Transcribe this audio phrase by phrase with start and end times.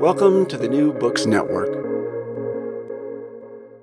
[0.00, 1.90] Welcome to the New Books Network.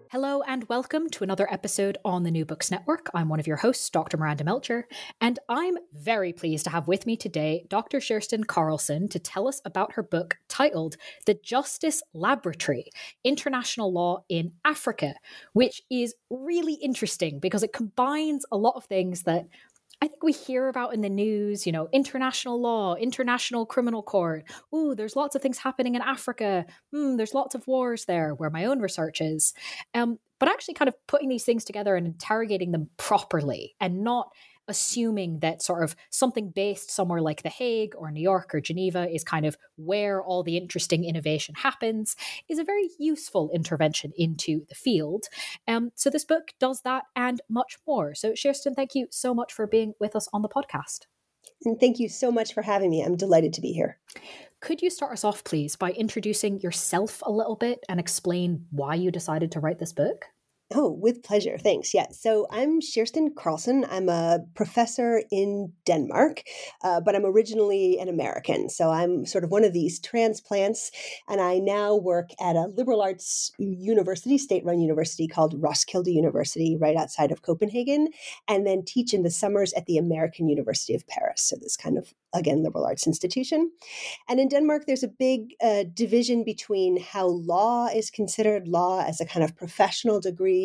[0.09, 3.07] Hello and welcome to another episode on the New Books Network.
[3.13, 4.17] I'm one of your hosts, Dr.
[4.17, 4.87] Miranda Melcher,
[5.21, 7.99] and I'm very pleased to have with me today Dr.
[7.99, 12.89] Kerstin Carlson to tell us about her book titled The Justice Laboratory
[13.23, 15.13] International Law in Africa,
[15.53, 19.45] which is really interesting because it combines a lot of things that
[20.01, 24.43] I think we hear about in the news, you know, international law, international criminal court.
[24.73, 26.65] Ooh, there's lots of things happening in Africa.
[26.93, 29.53] Hmm, there's lots of wars there, where my own research is.
[29.95, 34.29] Um, but actually, kind of putting these things together and interrogating them properly, and not
[34.67, 39.09] assuming that sort of something based somewhere like The Hague or New York or Geneva
[39.09, 42.15] is kind of where all the interesting innovation happens
[42.49, 45.25] is a very useful intervention into the field.
[45.67, 48.15] Um, so this book does that and much more.
[48.15, 51.05] So, Kerstin, thank you so much for being with us on the podcast.
[51.65, 53.02] And thank you so much for having me.
[53.02, 53.97] I'm delighted to be here.
[54.59, 58.95] Could you start us off, please, by introducing yourself a little bit and explain why
[58.95, 60.25] you decided to write this book?
[60.75, 61.57] Oh, with pleasure.
[61.57, 61.93] Thanks.
[61.93, 62.07] Yeah.
[62.11, 63.85] So I'm Kerstin Carlson.
[63.89, 66.43] I'm a professor in Denmark,
[66.83, 68.69] uh, but I'm originally an American.
[68.69, 70.92] So I'm sort of one of these transplants.
[71.30, 76.75] And I now work at a liberal arts university, state run university called Roskilde University,
[76.75, 78.09] right outside of Copenhagen,
[78.49, 81.43] and then teach in the summers at the American University of Paris.
[81.43, 83.71] So this kind of again, liberal arts institution.
[84.27, 89.19] And in Denmark, there's a big uh, division between how law is considered law as
[89.19, 90.56] a kind of professional degree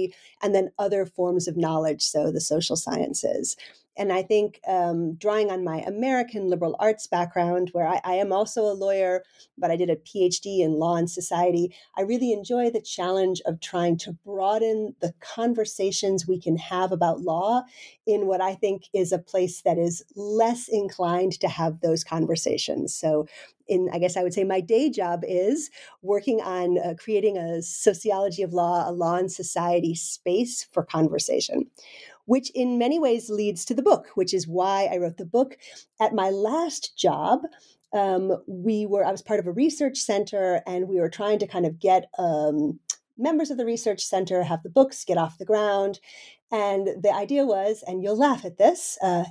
[0.42, 3.56] and then other forms of knowledge, so the social sciences.
[3.97, 8.32] And I think um, drawing on my American liberal arts background, where I, I, am
[8.32, 9.22] also a lawyer,
[9.58, 13.60] but I did a PhD in law and society, I really enjoy the challenge of
[13.60, 17.64] trying to broaden the conversations we can have about law
[18.06, 22.94] in what I think is a place that is less inclined to have those conversations.
[22.94, 23.26] So,
[23.69, 25.70] in I guess I would say my day job is
[26.03, 31.70] working on uh, creating a sociology of law, a law and society space for conversation
[32.27, 35.56] which in many ways leads to the book, which is why I wrote the book.
[36.00, 37.41] At my last job,
[37.93, 41.47] um, we were, I was part of a research center and we were trying to
[41.47, 42.81] kind of get um,
[43.19, 46.00] members of the research center have the books get off the ground.
[46.50, 49.25] And the idea was, and you'll laugh at this, uh,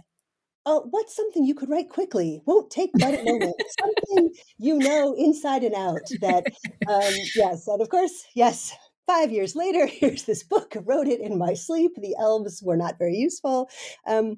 [0.65, 2.41] oh, what's something you could write quickly?
[2.45, 3.55] Won't take but a moment.
[3.79, 6.01] something you know inside and out.
[6.19, 6.45] That
[6.87, 8.73] um, yes, and of course, yes,
[9.11, 10.75] five years later, here's this book.
[10.85, 11.91] Wrote it in my sleep.
[11.97, 13.69] The elves were not very useful.
[14.07, 14.37] Um,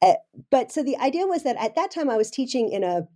[0.00, 0.14] uh,
[0.50, 3.08] but so the idea was that at that time I was teaching in a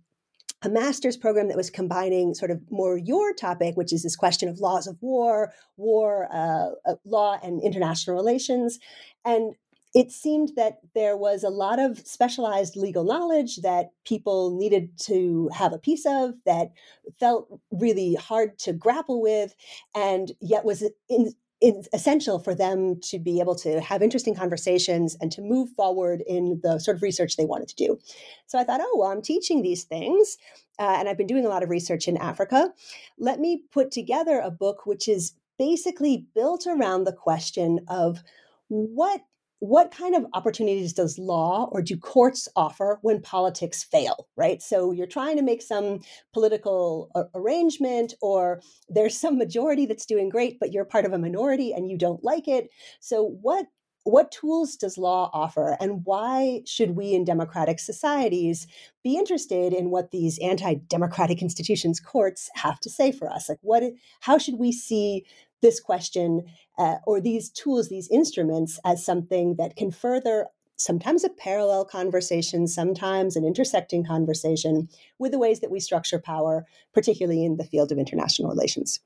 [0.65, 4.47] a master's program that was combining sort of more your topic, which is this question
[4.47, 8.79] of laws of war, war uh, uh, law, and international relations.
[9.25, 9.55] And
[9.93, 15.49] it seemed that there was a lot of specialized legal knowledge that people needed to
[15.53, 16.71] have a piece of that
[17.19, 19.55] felt really hard to grapple with
[19.93, 25.15] and yet was in, in essential for them to be able to have interesting conversations
[25.21, 27.99] and to move forward in the sort of research they wanted to do.
[28.47, 30.37] So I thought, oh, well, I'm teaching these things,
[30.79, 32.73] uh, and I've been doing a lot of research in Africa.
[33.17, 38.23] Let me put together a book which is basically built around the question of
[38.67, 39.21] what
[39.63, 44.61] what kind of opportunities does law or do courts offer when politics fail right?
[44.61, 46.01] So you're trying to make some
[46.33, 51.71] political arrangement or there's some majority that's doing great but you're part of a minority
[51.71, 52.71] and you don't like it.
[52.99, 53.67] So what
[54.05, 58.67] what tools does law offer and why should we in democratic societies
[59.01, 63.47] be interested in what these anti-democratic institutions courts have to say for us?
[63.47, 63.81] Like what
[64.19, 65.25] how should we see
[65.63, 66.43] this question
[66.77, 72.67] uh, or these tools, these instruments, as something that can further sometimes a parallel conversation,
[72.67, 77.91] sometimes an intersecting conversation with the ways that we structure power, particularly in the field
[77.91, 78.99] of international relations.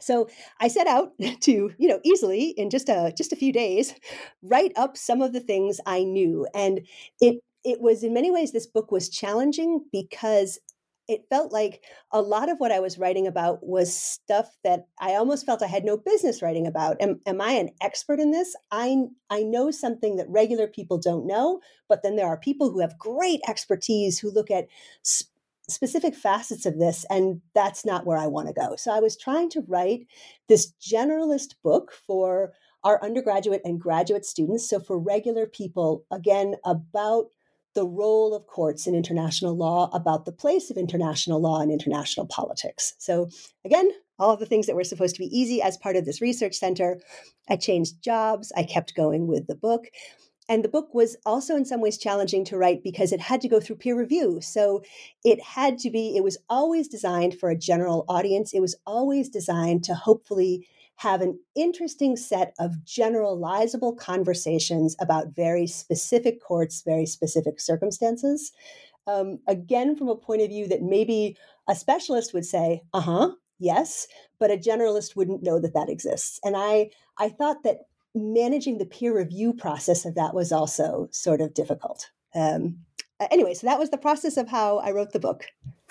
[0.00, 0.28] So
[0.60, 3.94] I set out to, you know, easily in just a just a few days,
[4.42, 6.86] write up some of the things I knew, and
[7.20, 10.60] it it was in many ways this book was challenging because
[11.08, 11.82] it felt like
[12.12, 15.66] a lot of what I was writing about was stuff that I almost felt I
[15.66, 17.00] had no business writing about.
[17.00, 18.54] Am, am I an expert in this?
[18.70, 22.80] I, I know something that regular people don't know, but then there are people who
[22.80, 24.68] have great expertise who look at
[25.00, 25.32] sp-
[25.68, 28.76] specific facets of this, and that's not where I want to go.
[28.76, 30.06] So I was trying to write
[30.48, 32.52] this generalist book for
[32.84, 34.68] our undergraduate and graduate students.
[34.68, 37.26] So for regular people, again, about
[37.74, 42.26] the role of courts in international law, about the place of international law in international
[42.26, 42.94] politics.
[42.98, 43.28] So,
[43.64, 46.20] again, all of the things that were supposed to be easy as part of this
[46.20, 47.00] research center.
[47.48, 49.84] I changed jobs, I kept going with the book.
[50.48, 53.48] And the book was also in some ways challenging to write because it had to
[53.48, 54.40] go through peer review.
[54.40, 54.82] So
[55.22, 58.54] it had to be, it was always designed for a general audience.
[58.54, 60.66] It was always designed to hopefully
[60.98, 68.50] have an interesting set of generalizable conversations about very specific courts, very specific circumstances.
[69.06, 71.36] Um, again, from a point of view that maybe
[71.68, 73.30] a specialist would say, uh huh,
[73.60, 74.08] yes,
[74.40, 76.40] but a generalist wouldn't know that that exists.
[76.44, 77.82] And I, I thought that
[78.16, 82.10] managing the peer review process of that was also sort of difficult.
[82.34, 82.78] Um,
[83.30, 85.44] anyway, so that was the process of how I wrote the book.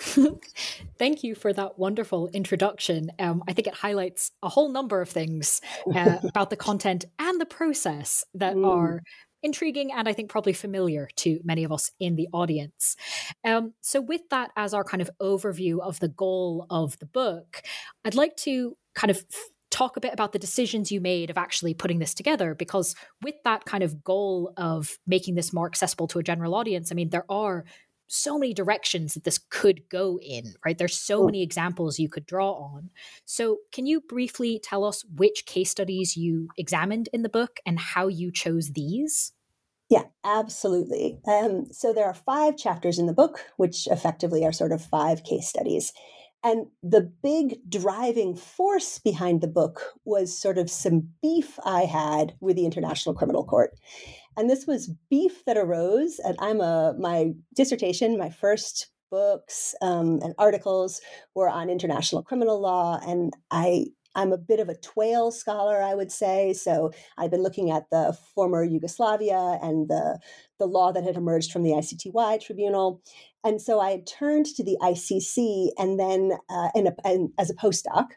[0.98, 3.10] Thank you for that wonderful introduction.
[3.18, 5.60] Um, I think it highlights a whole number of things
[5.94, 8.66] uh, about the content and the process that mm.
[8.66, 9.02] are
[9.42, 12.96] intriguing and I think probably familiar to many of us in the audience.
[13.44, 17.62] Um, so, with that as our kind of overview of the goal of the book,
[18.04, 19.24] I'd like to kind of
[19.70, 23.34] talk a bit about the decisions you made of actually putting this together because with
[23.44, 27.10] that kind of goal of making this more accessible to a general audience i mean
[27.10, 27.64] there are
[28.08, 30.76] so many directions that this could go in, right?
[30.76, 32.90] There's so many examples you could draw on.
[33.24, 37.78] So, can you briefly tell us which case studies you examined in the book and
[37.78, 39.32] how you chose these?
[39.88, 41.20] Yeah, absolutely.
[41.26, 45.22] Um, so, there are five chapters in the book, which effectively are sort of five
[45.22, 45.92] case studies.
[46.44, 52.34] And the big driving force behind the book was sort of some beef I had
[52.40, 53.72] with the International Criminal Court.
[54.36, 56.20] And this was beef that arose.
[56.20, 61.00] And I'm a, my dissertation, my first books um, and articles
[61.34, 63.00] were on international criminal law.
[63.04, 63.86] And I
[64.18, 66.52] I'm a bit of a TWAIL scholar, I would say.
[66.52, 70.18] So I've been looking at the former Yugoslavia and the,
[70.58, 73.00] the law that had emerged from the ICTY tribunal.
[73.44, 78.08] And so I had turned to the ICC and then uh, and as a postdoc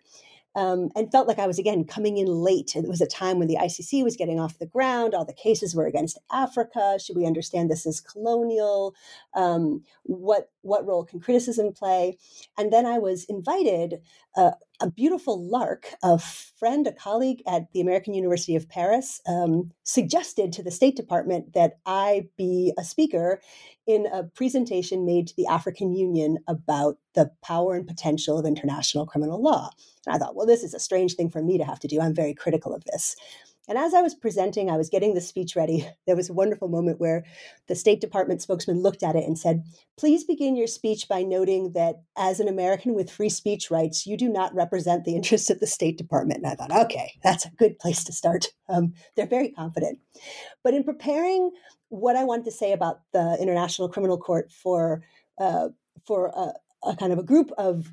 [0.55, 2.75] um, and felt like I was again coming in late.
[2.75, 5.13] It was a time when the ICC was getting off the ground.
[5.13, 6.97] All the cases were against Africa.
[6.99, 8.93] Should we understand this as colonial?
[9.33, 12.17] Um, what what role can criticism play?
[12.57, 14.01] And then I was invited.
[14.35, 19.71] Uh, a beautiful lark, a friend, a colleague at the American University of Paris, um,
[19.83, 23.41] suggested to the State Department that I be a speaker
[23.87, 29.05] in a presentation made to the African Union about the power and potential of international
[29.05, 29.69] criminal law.
[30.05, 31.99] And I thought, well, this is a strange thing for me to have to do.
[31.99, 33.15] I'm very critical of this.
[33.67, 35.87] And as I was presenting, I was getting the speech ready.
[36.07, 37.23] There was a wonderful moment where
[37.67, 39.63] the State Department spokesman looked at it and said,
[39.97, 44.17] Please begin your speech by noting that as an American with free speech rights, you
[44.17, 46.39] do not represent the interests of the State Department.
[46.43, 48.47] And I thought, okay, that's a good place to start.
[48.67, 49.99] Um, they're very confident.
[50.63, 51.51] But in preparing
[51.89, 55.03] what I wanted to say about the International Criminal Court for,
[55.37, 55.69] uh,
[56.05, 56.53] for a,
[56.89, 57.91] a kind of a group of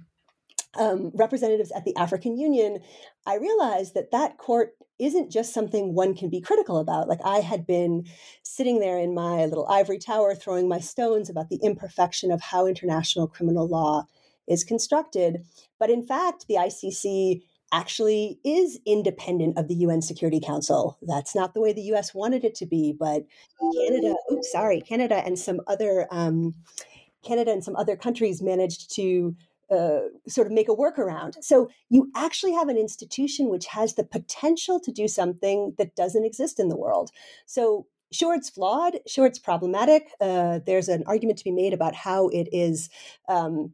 [0.77, 2.81] um, representatives at the African Union,
[3.27, 7.09] I realized that that court isn't just something one can be critical about.
[7.09, 8.05] Like I had been
[8.43, 12.67] sitting there in my little ivory tower throwing my stones about the imperfection of how
[12.67, 14.05] international criminal law
[14.47, 15.45] is constructed.
[15.79, 20.99] But in fact, the ICC actually is independent of the UN Security Council.
[21.03, 23.25] That's not the way the US wanted it to be, but
[23.61, 26.55] Canada, oops, sorry, Canada and some other um,
[27.25, 29.37] Canada and some other countries managed to
[29.71, 31.35] uh, sort of make a workaround.
[31.43, 36.25] So you actually have an institution which has the potential to do something that doesn't
[36.25, 37.11] exist in the world.
[37.47, 38.99] So sure, it's flawed.
[39.07, 40.11] Sure, it's problematic.
[40.21, 42.89] Uh, there's an argument to be made about how it is
[43.29, 43.73] um,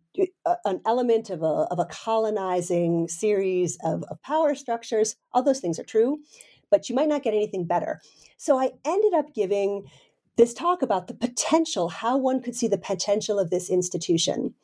[0.64, 5.16] an element of a, of a colonizing series of, of power structures.
[5.32, 6.18] All those things are true,
[6.70, 8.00] but you might not get anything better.
[8.36, 9.86] So I ended up giving
[10.36, 14.54] this talk about the potential, how one could see the potential of this institution.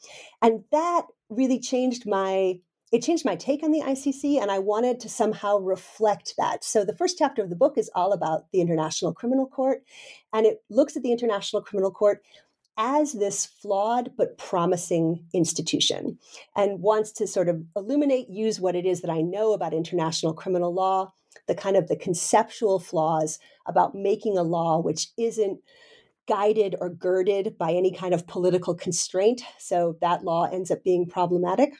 [0.42, 2.60] And that really changed my
[2.92, 6.64] it changed my take on the ICC, and I wanted to somehow reflect that.
[6.64, 9.84] So, the first chapter of the book is all about the International Criminal Court,
[10.32, 12.20] and it looks at the International Criminal Court
[12.76, 16.18] as this flawed but promising institution
[16.56, 20.32] and wants to sort of illuminate use what it is that i know about international
[20.32, 21.12] criminal law
[21.46, 25.58] the kind of the conceptual flaws about making a law which isn't
[26.30, 31.04] guided or girded by any kind of political constraint so that law ends up being
[31.04, 31.74] problematic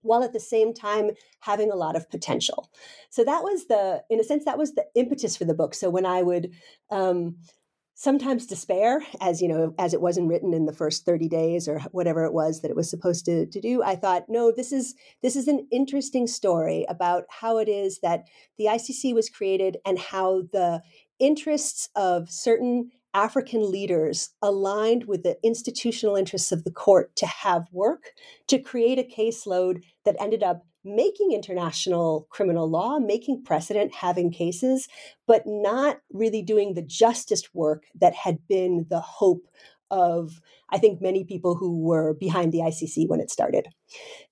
[0.00, 1.10] while at the same time
[1.40, 2.70] having a lot of potential.
[3.10, 5.74] So that was the, in a sense, that was the impetus for the book.
[5.74, 6.52] So when I would
[6.90, 7.36] um,
[7.92, 11.80] sometimes despair, as you know, as it wasn't written in the first 30 days or
[11.92, 14.94] whatever it was that it was supposed to, to do, I thought, no, this is
[15.22, 18.24] this is an interesting story about how it is that
[18.56, 20.82] the ICC was created and how the
[21.20, 27.68] interests of certain African leaders aligned with the institutional interests of the court to have
[27.72, 28.10] work,
[28.48, 34.88] to create a caseload that ended up making international criminal law, making precedent, having cases,
[35.26, 39.46] but not really doing the justice work that had been the hope
[39.90, 40.40] of,
[40.70, 43.68] I think, many people who were behind the ICC when it started.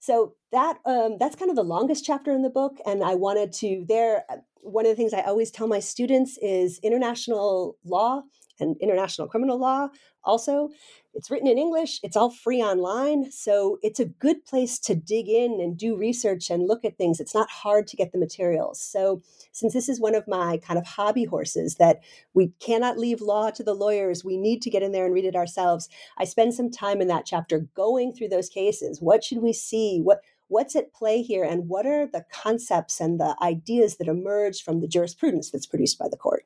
[0.01, 3.53] So that um, that's kind of the longest chapter in the book, and I wanted
[3.55, 4.25] to there.
[4.65, 8.23] One of the things I always tell my students is international law
[8.61, 9.89] and international criminal law
[10.25, 10.71] also.
[11.15, 15.29] It's written in english it's all free online so it's a good place to dig
[15.29, 17.21] in and do research and look at things.
[17.21, 18.81] It's not hard to get the materials.
[18.81, 22.01] So since this is one of my kind of hobby horses that
[22.33, 25.27] we cannot leave law to the lawyers we need to get in there and read
[25.27, 29.01] it ourselves i spend some time in that chapter going through those cases.
[29.01, 30.01] What should we see?
[30.01, 31.45] What what's at play here?
[31.45, 35.99] And what are the concepts and the ideas that emerge from the jurisprudence that's produced
[35.99, 36.45] by the court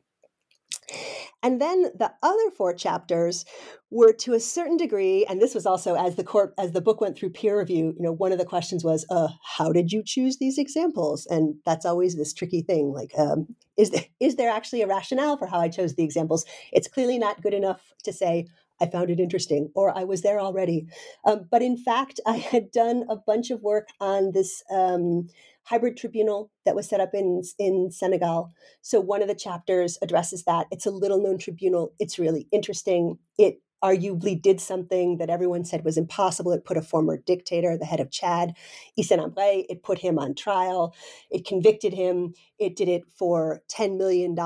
[1.46, 3.44] and then the other four chapters
[3.88, 7.00] were to a certain degree, and this was also as the court as the book
[7.00, 10.02] went through peer review, you know, one of the questions was, uh, how did you
[10.04, 11.24] choose these examples?
[11.30, 12.92] And that's always this tricky thing.
[12.92, 16.44] Like, um, is there, is there actually a rationale for how I chose the examples?
[16.72, 18.48] It's clearly not good enough to say,
[18.80, 20.86] I found it interesting, or I was there already.
[21.24, 25.28] Um, but in fact, I had done a bunch of work on this um,
[25.64, 28.52] hybrid tribunal that was set up in in Senegal.
[28.82, 30.66] So one of the chapters addresses that.
[30.70, 31.92] It's a little known tribunal.
[31.98, 33.18] It's really interesting.
[33.38, 36.52] It arguably did something that everyone said was impossible.
[36.52, 38.54] It put a former dictator, the head of Chad,
[38.98, 40.94] Hissène Habré, it put him on trial.
[41.30, 42.34] It convicted him.
[42.58, 44.36] It did it for $10 million.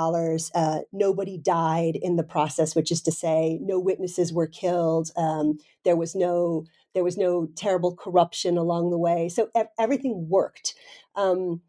[0.55, 5.11] Uh, nobody died in the process, which is to say, no witnesses were killed.
[5.17, 9.29] Um, there was no there was no terrible corruption along the way.
[9.29, 10.75] So everything worked.
[11.17, 11.63] Um,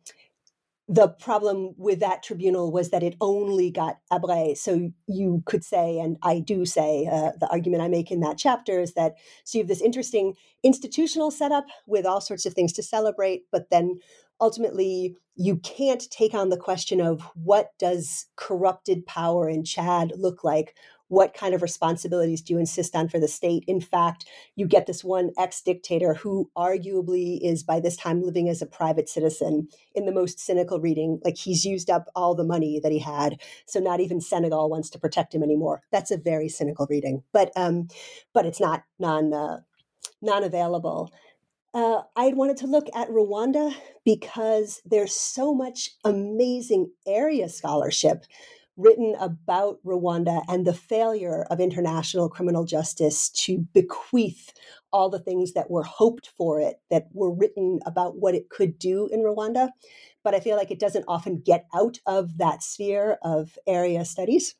[0.91, 4.57] the problem with that tribunal was that it only got Habré.
[4.57, 8.37] So you could say, and I do say, uh, the argument I make in that
[8.37, 9.13] chapter is that
[9.45, 10.33] so you have this interesting
[10.63, 13.99] institutional setup with all sorts of things to celebrate, but then
[14.41, 20.43] ultimately you can't take on the question of what does corrupted power in Chad look
[20.43, 20.75] like
[21.11, 23.65] what kind of responsibilities do you insist on for the state?
[23.67, 24.23] In fact,
[24.55, 28.65] you get this one ex dictator who arguably is by this time living as a
[28.65, 31.19] private citizen in the most cynical reading.
[31.25, 33.41] Like he's used up all the money that he had.
[33.65, 35.81] So not even Senegal wants to protect him anymore.
[35.91, 37.89] That's a very cynical reading, but, um,
[38.33, 39.59] but it's not non, uh,
[40.21, 41.11] non available.
[41.73, 43.73] Uh, I wanted to look at Rwanda
[44.05, 48.25] because there's so much amazing area scholarship
[48.77, 54.53] written about Rwanda and the failure of international criminal justice to bequeath
[54.91, 58.77] all the things that were hoped for it, that were written about what it could
[58.79, 59.69] do in Rwanda.
[60.23, 64.55] But I feel like it doesn't often get out of that sphere of area studies.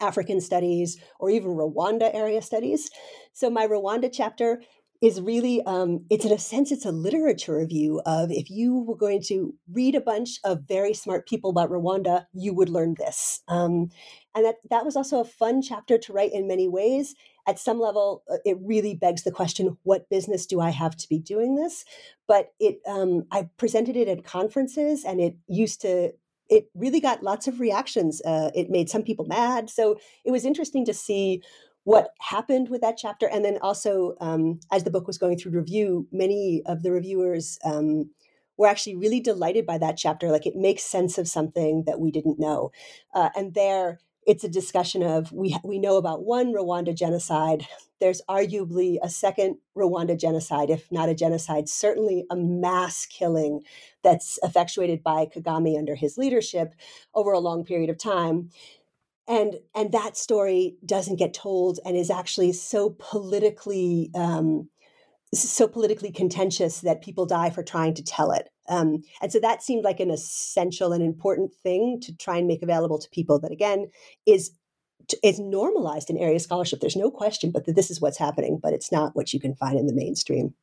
[0.00, 2.90] African studies, or even Rwanda area studies.
[3.32, 4.60] So, my Rwanda chapter
[5.02, 8.96] is really um, it's in a sense it's a literature review of if you were
[8.96, 13.42] going to read a bunch of very smart people about rwanda you would learn this
[13.48, 13.90] um,
[14.36, 17.14] and that that was also a fun chapter to write in many ways.
[17.48, 21.08] At some level uh, it really begs the question what business do i have to
[21.08, 21.84] be doing this?
[22.28, 26.12] But it um, i presented it at conferences and it used to
[26.48, 29.70] it really got lots of reactions uh, it made some people mad.
[29.70, 31.42] So it was interesting to see
[31.86, 33.28] what happened with that chapter.
[33.28, 37.60] And then also, um, as the book was going through review, many of the reviewers
[37.64, 38.10] um,
[38.56, 40.32] were actually really delighted by that chapter.
[40.32, 42.72] Like it makes sense of something that we didn't know.
[43.14, 47.68] Uh, and there, it's a discussion of we we know about one Rwanda genocide.
[48.00, 53.60] There's arguably a second Rwanda genocide, if not a genocide, certainly a mass killing
[54.02, 56.74] that's effectuated by Kagame under his leadership
[57.14, 58.50] over a long period of time
[59.28, 64.68] and and that story doesn't get told and is actually so politically um,
[65.34, 68.48] so politically contentious that people die for trying to tell it.
[68.68, 72.62] Um, and so that seemed like an essential and important thing to try and make
[72.62, 73.90] available to people that, again,
[74.24, 74.52] is
[75.22, 76.80] is normalized in area scholarship.
[76.80, 79.54] There's no question but that this is what's happening, but it's not what you can
[79.54, 80.54] find in the mainstream.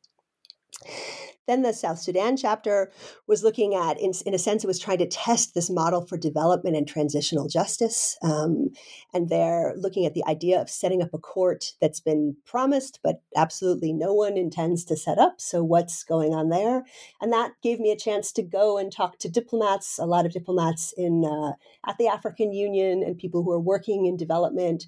[1.46, 2.90] Then the South Sudan chapter
[3.26, 6.16] was looking at, in, in a sense, it was trying to test this model for
[6.16, 8.16] development and transitional justice.
[8.22, 8.70] Um,
[9.12, 13.22] and they're looking at the idea of setting up a court that's been promised, but
[13.36, 15.40] absolutely no one intends to set up.
[15.40, 16.84] So, what's going on there?
[17.20, 20.32] And that gave me a chance to go and talk to diplomats, a lot of
[20.32, 21.52] diplomats in uh,
[21.88, 24.86] at the African Union and people who are working in development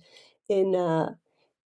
[0.49, 1.15] in uh,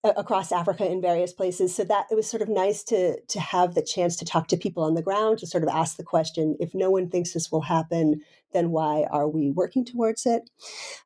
[0.04, 1.76] across Africa in various places.
[1.76, 4.58] So that it was sort of nice to to have the chance to talk to
[4.58, 7.52] people on the ground to sort of ask the question: if no one thinks this
[7.52, 8.22] will happen,
[8.54, 10.50] then why are we working towards it?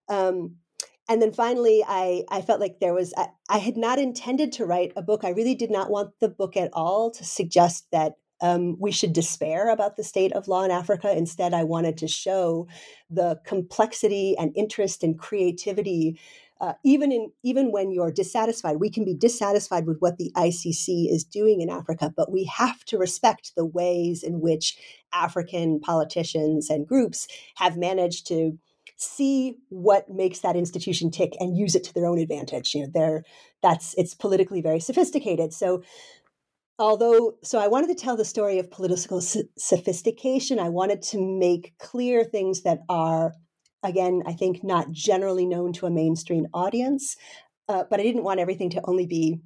[0.10, 0.58] Um,
[1.10, 4.66] and then finally, I I felt like there was I, I, had not intended to
[4.66, 5.24] write a book.
[5.24, 8.18] I really did not want the book at all to suggest that.
[8.42, 11.16] Um, we should despair about the state of law in Africa.
[11.16, 12.68] Instead, I wanted to show
[13.10, 16.20] the complexity and interest and creativity
[16.64, 21.12] uh, even in even when you're dissatisfied, we can be dissatisfied with what the ICC
[21.12, 24.78] is doing in Africa, but we have to respect the ways in which
[25.14, 28.58] African politicians and groups have managed to
[28.96, 32.74] see what makes that institution tick and use it to their own advantage.
[32.74, 33.24] You know, they're
[33.62, 35.52] that's it's politically very sophisticated.
[35.52, 35.84] So
[36.80, 41.72] although so i wanted to tell the story of political sophistication i wanted to make
[41.78, 43.36] clear things that are
[43.84, 47.18] again, I think not generally known to a mainstream audience.
[47.70, 49.40] Uh, but I didn't want everything to only be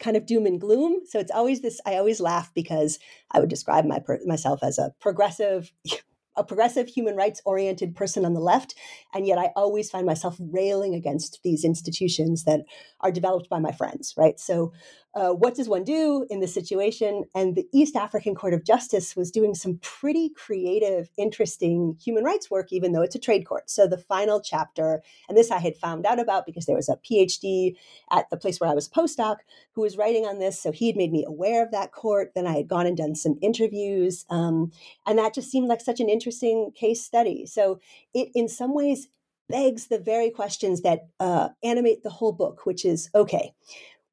[0.00, 1.00] kind of doom and gloom.
[1.06, 1.80] So it's always this.
[1.86, 2.98] I always laugh because
[3.30, 5.72] I would describe my myself as a progressive
[6.36, 8.74] a progressive human rights oriented person on the left
[9.14, 12.60] and yet i always find myself railing against these institutions that
[13.00, 14.70] are developed by my friends right so
[15.16, 17.24] uh, what does one do in this situation?
[17.34, 22.50] And the east african court of justice was doing some pretty creative interesting human rights
[22.50, 23.70] work even though it's a trade court.
[23.70, 26.96] So the final chapter and this i had found out about because there was a
[26.96, 27.74] phd
[28.10, 29.36] at the place where i was a postdoc
[29.72, 30.60] who was writing on this.
[30.60, 32.32] So he had made me aware of that court.
[32.34, 34.70] Then i had gone and done some interviews um,
[35.06, 37.46] and that just seemed like such an interesting case study.
[37.46, 37.80] So
[38.12, 39.08] it, in some ways,
[39.48, 43.52] begs the very questions that uh, animate the whole book, which is okay,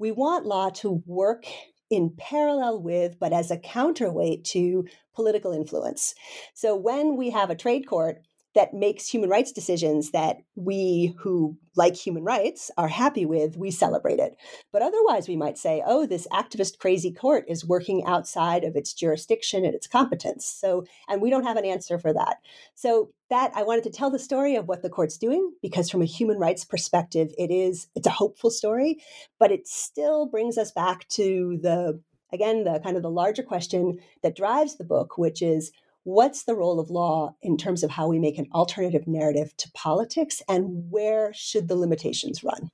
[0.04, 1.46] we want law to work
[1.90, 4.86] in parallel with, but as a counterweight to
[5.16, 6.14] political influence.
[6.54, 8.22] So when we have a trade court
[8.56, 13.72] that makes human rights decisions that we who like human rights are happy with, we
[13.72, 14.36] celebrate it.
[14.72, 18.94] But otherwise, we might say, oh, this activist crazy court is working outside of its
[18.94, 20.46] jurisdiction and its competence.
[20.46, 22.38] So, and we don't have an answer for that.
[22.76, 26.04] So, that I wanted to tell the story of what the court's doing because from
[26.04, 29.00] a human rights perspective, it is it's a hopeful story,
[29.40, 32.00] but it still brings us back to the
[32.32, 35.72] again the kind of the larger question that drives the book, which is
[36.04, 39.72] what's the role of law in terms of how we make an alternative narrative to
[39.72, 42.72] politics and where should the limitations run?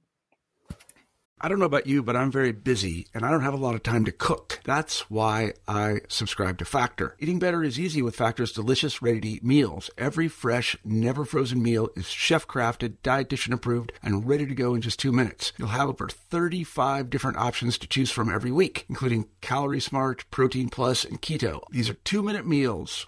[1.41, 3.73] I don't know about you, but I'm very busy and I don't have a lot
[3.73, 4.59] of time to cook.
[4.65, 7.15] That's why I subscribe to Factor.
[7.17, 9.89] Eating better is easy with Factor's delicious, ready to eat meals.
[9.97, 14.81] Every fresh, never frozen meal is chef crafted, dietitian approved, and ready to go in
[14.81, 15.53] just two minutes.
[15.57, 20.67] You'll have over 35 different options to choose from every week, including Calorie Smart, Protein
[20.67, 21.61] Plus, and Keto.
[21.71, 23.07] These are two minute meals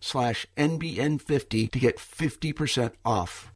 [0.00, 3.52] slash NBN50 to get 50% off.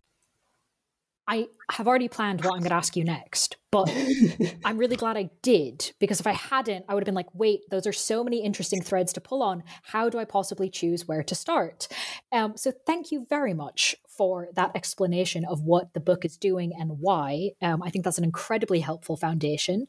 [1.26, 3.90] I have already planned what I'm going to ask you next, but
[4.64, 7.60] I'm really glad I did because if I hadn't, I would have been like, wait,
[7.70, 9.62] those are so many interesting threads to pull on.
[9.84, 11.88] How do I possibly choose where to start?
[12.30, 16.72] Um, so thank you very much for that explanation of what the book is doing
[16.78, 17.52] and why.
[17.62, 19.86] Um, I think that's an incredibly helpful foundation.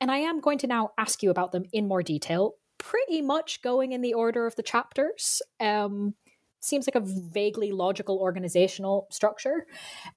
[0.00, 3.62] And I am going to now ask you about them in more detail, pretty much
[3.62, 5.40] going in the order of the chapters.
[5.60, 6.14] Um,
[6.60, 9.66] seems like a vaguely logical organizational structure.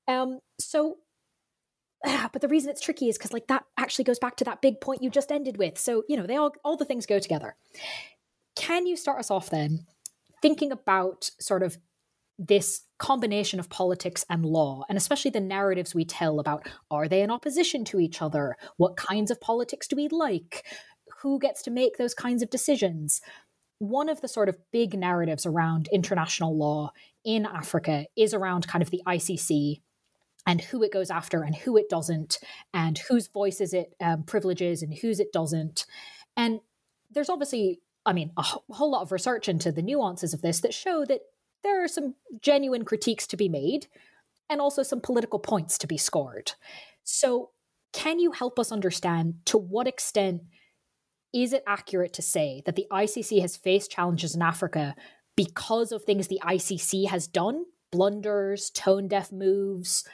[0.08, 0.98] Um, so,
[2.04, 4.82] but the reason it's tricky is because like that actually goes back to that big
[4.82, 5.78] point you just ended with.
[5.78, 7.56] So you know they all all the things go together.
[8.56, 9.86] Can you start us off then,
[10.42, 11.78] thinking about sort of
[12.38, 17.22] this combination of politics and law, and especially the narratives we tell about are they
[17.22, 18.58] in opposition to each other?
[18.78, 20.66] What kinds of politics do we like?
[21.22, 23.22] Who gets to make those kinds of decisions?
[23.80, 26.92] One of the sort of big narratives around international law
[27.24, 29.82] in Africa is around kind of the ICC
[30.46, 32.40] and who it goes after and who it doesn't,
[32.74, 35.86] and whose voices it um, privileges and whose it doesn't.
[36.38, 36.60] And
[37.12, 40.74] there's obviously, I mean, a whole lot of research into the nuances of this that
[40.74, 41.22] show that
[41.64, 43.88] there are some genuine critiques to be made
[44.50, 46.52] and also some political points to be scored.
[47.04, 47.50] So,
[47.92, 50.42] can you help us understand to what extent
[51.36, 54.96] is it accurate to say that the ICC has faced challenges in Africa
[55.36, 60.08] because of things the ICC has done, blunders, tone deaf moves?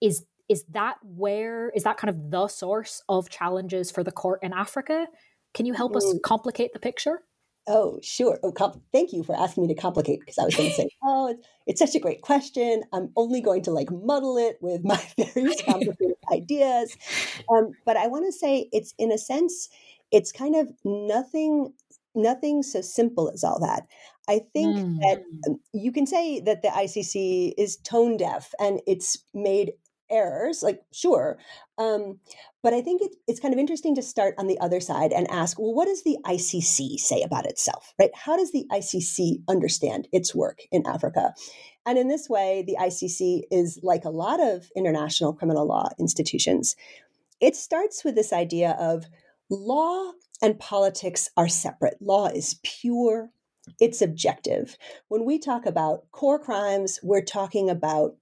[0.00, 4.40] Is is that where is that kind of the source of challenges for the court
[4.42, 5.08] in Africa?
[5.52, 6.22] Can you help us mm.
[6.22, 7.22] complicate the picture?
[7.70, 8.38] Oh, sure.
[8.42, 11.28] Oh, thank you for asking me to complicate because I was going to say, oh,
[11.28, 12.82] it's, it's, such a great question.
[12.94, 16.96] I'm only going to like muddle it with my very complicated ideas.
[17.50, 19.68] Um, but I want to say it's in a sense,
[20.10, 21.72] it's kind of nothing,
[22.14, 23.86] nothing so simple as all that.
[24.28, 24.98] I think mm.
[25.00, 29.72] that um, you can say that the ICC is tone deaf and it's made
[30.10, 31.38] errors like sure
[31.76, 32.18] um,
[32.62, 35.30] but i think it, it's kind of interesting to start on the other side and
[35.30, 40.08] ask well what does the icc say about itself right how does the icc understand
[40.12, 41.34] its work in africa
[41.86, 46.74] and in this way the icc is like a lot of international criminal law institutions
[47.40, 49.04] it starts with this idea of
[49.50, 52.00] law and politics are separate.
[52.00, 53.30] Law is pure
[53.80, 54.76] it's objective.
[55.08, 58.16] When we talk about core crimes we're talking about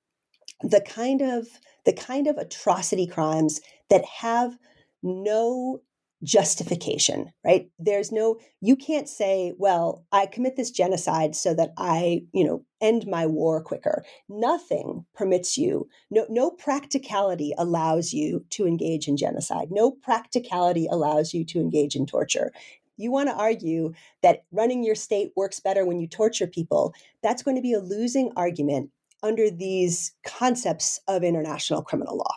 [0.62, 1.46] the kind of
[1.84, 3.60] the kind of atrocity crimes
[3.90, 4.58] that have
[5.02, 5.82] no
[6.26, 7.70] justification, right?
[7.78, 12.64] There's no, you can't say, well, I commit this genocide so that I, you know,
[12.80, 14.04] end my war quicker.
[14.28, 19.68] Nothing permits you, no, no practicality allows you to engage in genocide.
[19.70, 22.52] No practicality allows you to engage in torture.
[22.96, 26.92] You want to argue that running your state works better when you torture people.
[27.22, 28.90] That's going to be a losing argument
[29.22, 32.36] under these concepts of international criminal law.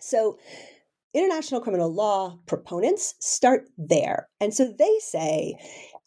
[0.00, 0.38] So,
[1.14, 4.28] international criminal law proponents start there.
[4.40, 5.56] And so they say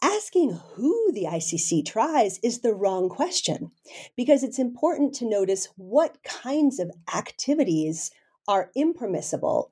[0.01, 3.71] asking who the ICC tries is the wrong question
[4.15, 8.11] because it's important to notice what kinds of activities
[8.47, 9.71] are impermissible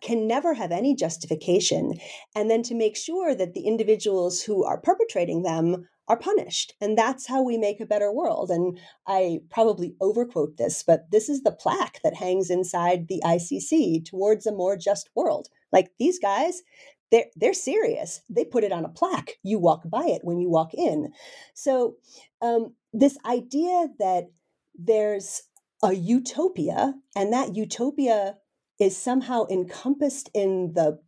[0.00, 1.94] can never have any justification
[2.34, 6.74] and then to make sure that the individuals who are perpetrating them are punished.
[6.80, 8.50] And that's how we make a better world.
[8.50, 14.04] And I probably overquote this, but this is the plaque that hangs inside the ICC
[14.04, 15.48] towards a more just world.
[15.72, 16.62] Like these guys,
[17.10, 18.20] they're, they're serious.
[18.30, 19.32] They put it on a plaque.
[19.42, 21.12] You walk by it when you walk in.
[21.54, 21.96] So,
[22.40, 24.30] um, this idea that
[24.74, 25.42] there's
[25.82, 28.36] a utopia and that utopia
[28.78, 30.98] is somehow encompassed in the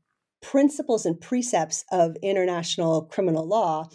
[0.40, 3.88] principles and precepts of international criminal law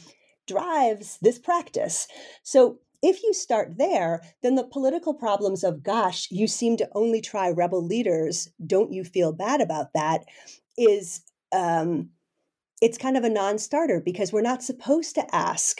[0.48, 2.08] drives this practice.
[2.44, 7.22] So if you start there, then the political problems of, gosh, you seem to only
[7.22, 10.24] try rebel leaders, don't you feel bad about that,
[10.78, 11.22] is
[11.54, 12.10] um,
[12.82, 15.80] it's kind of a non starter because we're not supposed to ask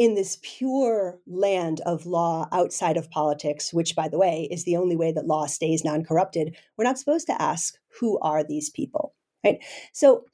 [0.00, 4.78] in this pure land of law outside of politics, which, by the way, is the
[4.78, 8.70] only way that law stays non corrupted, we're not supposed to ask, who are these
[8.70, 9.14] people?
[9.44, 9.62] Right?
[9.92, 10.24] So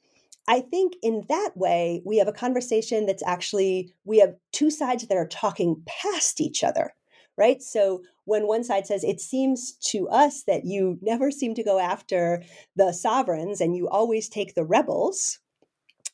[0.47, 5.05] I think in that way, we have a conversation that's actually, we have two sides
[5.05, 6.93] that are talking past each other,
[7.37, 7.61] right?
[7.61, 11.77] So when one side says, it seems to us that you never seem to go
[11.77, 12.41] after
[12.77, 15.39] the sovereigns and you always take the rebels.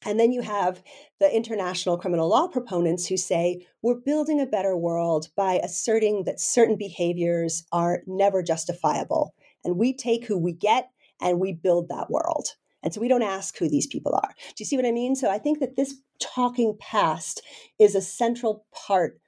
[0.06, 0.82] And then you have
[1.20, 6.39] the international criminal law proponents who say, we're building a better world by asserting that
[6.39, 9.34] certain behaviors are never justifiable.
[9.63, 10.89] And we take who we get
[11.22, 12.50] and we build that world.
[12.84, 14.34] And so we don't ask who these people are.
[14.38, 15.16] Do you see what I mean?
[15.16, 17.42] So I think that this talking past
[17.80, 19.20] is a central part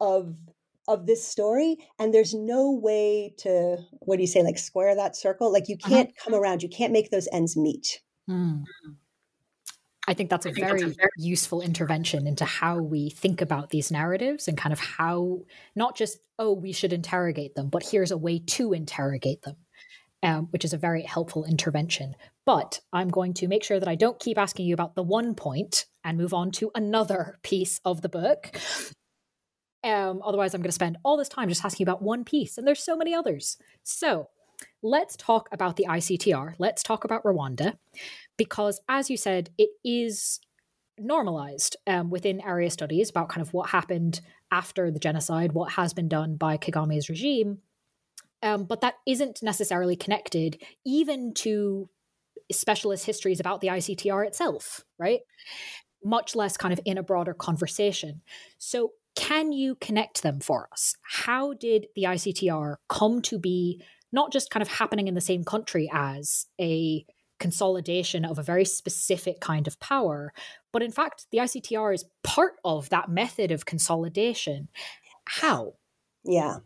[0.00, 0.36] of
[0.86, 5.16] of this story and there's no way to what do you say like square that
[5.16, 5.88] circle like you uh-huh.
[5.88, 6.24] can't uh-huh.
[6.30, 8.62] come around you can't make those ends meet mm.
[10.06, 13.40] I think that's a think very, that's a very useful intervention into how we think
[13.40, 15.40] about these narratives and kind of how
[15.74, 19.56] not just oh we should interrogate them, but here's a way to interrogate them
[20.24, 22.16] um, which is a very helpful intervention.
[22.46, 25.34] But I'm going to make sure that I don't keep asking you about the one
[25.34, 28.58] point and move on to another piece of the book.
[29.84, 32.66] Um, otherwise, I'm going to spend all this time just asking about one piece, and
[32.66, 33.58] there's so many others.
[33.82, 34.30] So
[34.82, 36.54] let's talk about the ICTR.
[36.58, 37.76] Let's talk about Rwanda,
[38.36, 40.40] because as you said, it is
[40.98, 44.20] normalized um, within area studies about kind of what happened
[44.50, 47.58] after the genocide, what has been done by Kagame's regime.
[48.42, 51.88] Um, but that isn't necessarily connected even to
[52.52, 55.20] specialist histories about the ICTR itself, right?
[56.04, 58.22] Much less kind of in a broader conversation.
[58.58, 60.96] So, can you connect them for us?
[61.02, 63.80] How did the ICTR come to be
[64.12, 67.06] not just kind of happening in the same country as a
[67.38, 70.32] consolidation of a very specific kind of power.
[70.72, 74.68] But in fact, the ICTR is part of that method of consolidation.
[75.26, 75.74] How?
[76.26, 76.56] Yeah,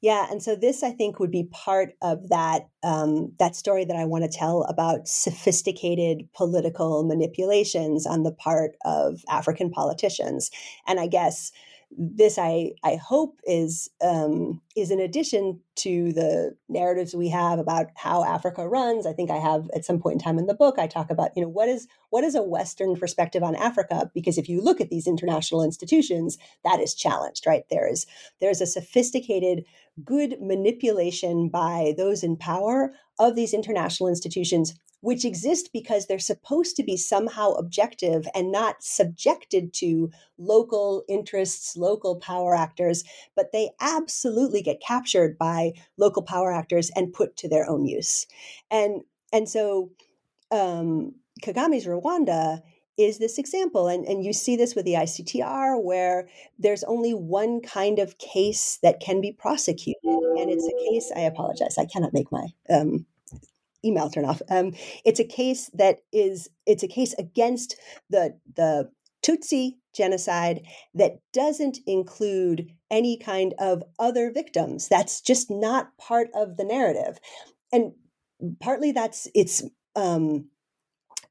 [0.00, 3.96] yeah, and so this I think would be part of that um, that story that
[3.96, 10.50] I want to tell about sophisticated political manipulations on the part of African politicians,
[10.86, 11.52] and I guess
[11.98, 17.86] this I I hope is um, is in addition to the narratives we have about
[17.96, 19.06] how Africa runs.
[19.06, 21.30] I think I have at some point in time in the book I talk about
[21.36, 24.80] you know what is what is a Western perspective on Africa because if you look
[24.80, 27.46] at these international institutions, that is challenged.
[27.46, 28.06] Right there is
[28.40, 29.64] there is a sophisticated
[30.04, 36.76] good manipulation by those in power of these international institutions which exist because they're supposed
[36.76, 43.04] to be somehow objective and not subjected to local interests, local power actors,
[43.36, 48.26] but they absolutely get captured by local power actors and put to their own use.
[48.70, 49.90] And and so
[50.52, 52.62] um, Kagame's Rwanda
[52.96, 53.88] is this example.
[53.88, 58.78] And, and you see this with the ICTR, where there's only one kind of case
[58.82, 59.96] that can be prosecuted.
[60.04, 63.06] And it's a case, I apologize, I cannot make my um,
[63.84, 64.42] email turn off.
[64.48, 67.76] Um, it's a case that is it's a case against
[68.10, 68.90] the the
[69.22, 74.88] Tutsi genocide that doesn't include any kind of other victims.
[74.88, 77.18] That's just not part of the narrative,
[77.72, 77.92] and
[78.60, 79.62] partly that's it's
[79.94, 80.46] um,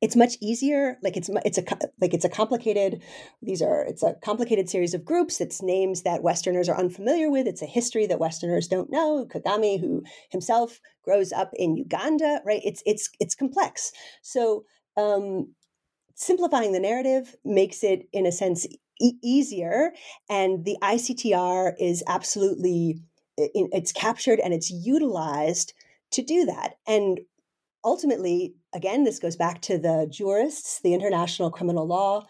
[0.02, 1.64] it's much easier like it's it's a
[2.02, 3.02] like it's a complicated
[3.42, 7.48] these are it's a complicated series of groups it's names that westerners are unfamiliar with
[7.48, 12.62] it's a history that westerners don't know kagame who himself grows up in uganda right?
[12.64, 13.92] It's it's it's complex.
[14.22, 14.66] So
[14.98, 15.54] um
[16.16, 18.68] simplifying the narrative makes it in a sense
[19.00, 19.94] e- easier
[20.30, 23.02] and the ictr is absolutely
[23.38, 25.74] it's captured and it's utilized
[26.12, 26.74] to do that.
[26.86, 27.22] And
[27.84, 32.26] ultimately, again, this goes back to the jurists, the international criminal law,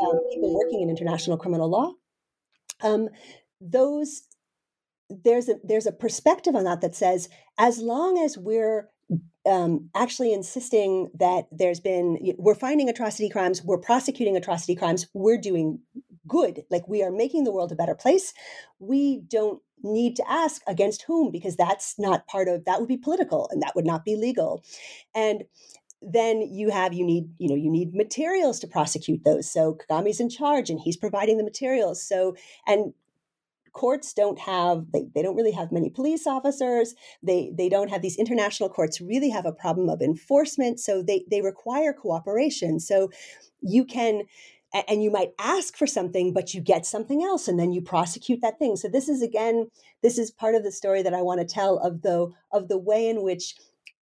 [0.00, 1.92] um, people working in international criminal law.
[2.82, 3.08] Um,
[3.60, 4.22] those
[5.10, 8.88] there's a there's a perspective on that that says as long as we're
[9.46, 15.38] um, actually insisting that there's been we're finding atrocity crimes we're prosecuting atrocity crimes we're
[15.38, 15.80] doing
[16.26, 18.34] good like we are making the world a better place
[18.78, 22.96] we don't need to ask against whom because that's not part of that would be
[22.96, 24.64] political and that would not be legal.
[25.14, 25.44] And
[26.00, 29.50] then you have you need you know you need materials to prosecute those.
[29.50, 32.02] So kagame's in charge and he's providing the materials.
[32.02, 32.36] So
[32.66, 32.92] and
[33.72, 36.94] courts don't have they, they don't really have many police officers.
[37.22, 40.80] They they don't have these international courts really have a problem of enforcement.
[40.80, 42.80] So they they require cooperation.
[42.80, 43.10] So
[43.60, 44.22] you can
[44.88, 48.40] and you might ask for something but you get something else and then you prosecute
[48.42, 48.76] that thing.
[48.76, 49.68] So this is again
[50.02, 52.78] this is part of the story that i want to tell of the of the
[52.78, 53.54] way in which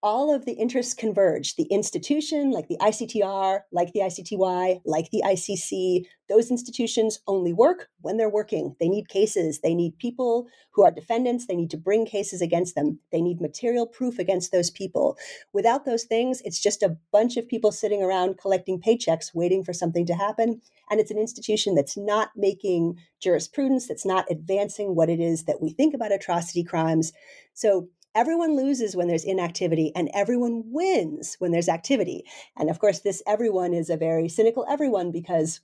[0.06, 1.56] all of the interests converge.
[1.56, 7.88] The institution, like the ICTR, like the ICTY, like the ICC, those institutions only work
[8.02, 8.76] when they're working.
[8.78, 9.62] They need cases.
[9.62, 11.48] They need people who are defendants.
[11.48, 13.00] They need to bring cases against them.
[13.10, 15.18] They need material proof against those people.
[15.52, 19.72] Without those things, it's just a bunch of people sitting around collecting paychecks, waiting for
[19.72, 20.62] something to happen.
[20.88, 25.60] And it's an institution that's not making jurisprudence, that's not advancing what it is that
[25.60, 27.12] we think about atrocity crimes.
[27.54, 32.24] So everyone loses when there's inactivity and everyone wins when there's activity.
[32.56, 35.60] And of course, this everyone is a very cynical everyone because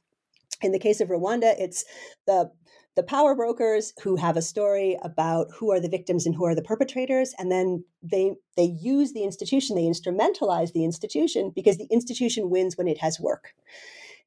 [0.61, 1.85] in the case of Rwanda, it's
[2.27, 2.53] the
[2.95, 6.55] the power brokers who have a story about who are the victims and who are
[6.55, 11.89] the perpetrators and then they they use the institution they instrumentalize the institution because the
[11.91, 13.55] institution wins when it has work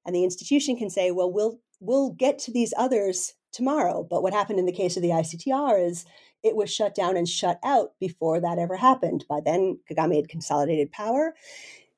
[0.04, 4.34] and the institution can say well we'll we'll get to these others tomorrow but what
[4.34, 6.06] happened in the case of the ICTR is
[6.46, 9.26] it was shut down and shut out before that ever happened.
[9.28, 11.34] By then, Kagame had consolidated power,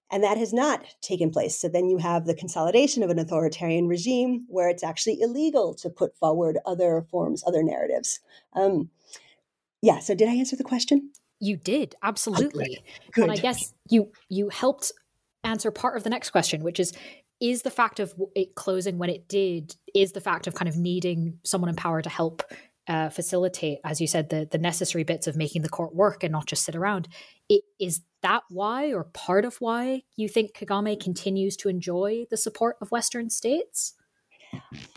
[0.09, 1.59] and that has not taken place.
[1.59, 5.89] So then you have the consolidation of an authoritarian regime where it's actually illegal to
[5.89, 8.21] put forward other forms, other narratives.
[8.53, 8.89] Um,
[9.81, 9.99] yeah.
[9.99, 11.11] So did I answer the question?
[11.41, 12.79] You did absolutely,
[13.11, 13.23] Good.
[13.23, 14.93] and I guess you you helped
[15.43, 16.93] answer part of the next question, which is
[17.39, 20.77] is the fact of it closing when it did is the fact of kind of
[20.77, 22.43] needing someone in power to help
[22.87, 26.31] uh, facilitate, as you said, the the necessary bits of making the court work and
[26.31, 27.07] not just sit around.
[27.49, 32.37] It, is that why, or part of why, you think Kagame continues to enjoy the
[32.37, 33.93] support of Western states?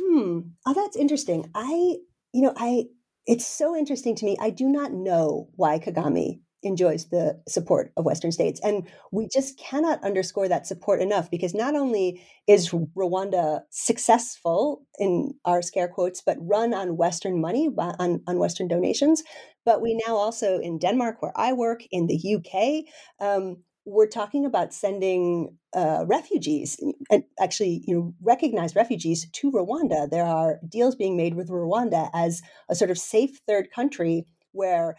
[0.00, 0.40] Hmm.
[0.66, 1.50] Oh, that's interesting.
[1.55, 1.96] I,
[2.33, 2.85] you know, I.
[3.26, 4.37] It's so interesting to me.
[4.40, 8.60] I do not know why Kagame enjoys the support of Western states.
[8.62, 15.34] And we just cannot underscore that support enough because not only is Rwanda successful in
[15.44, 19.22] our scare quotes, but run on Western money, on, on Western donations,
[19.64, 22.84] but we now also in Denmark, where I work, in the UK,
[23.24, 26.78] um, we're talking about sending uh, refugees
[27.10, 30.08] and actually you know recognized refugees to Rwanda.
[30.08, 34.96] There are deals being made with Rwanda as a sort of safe third country where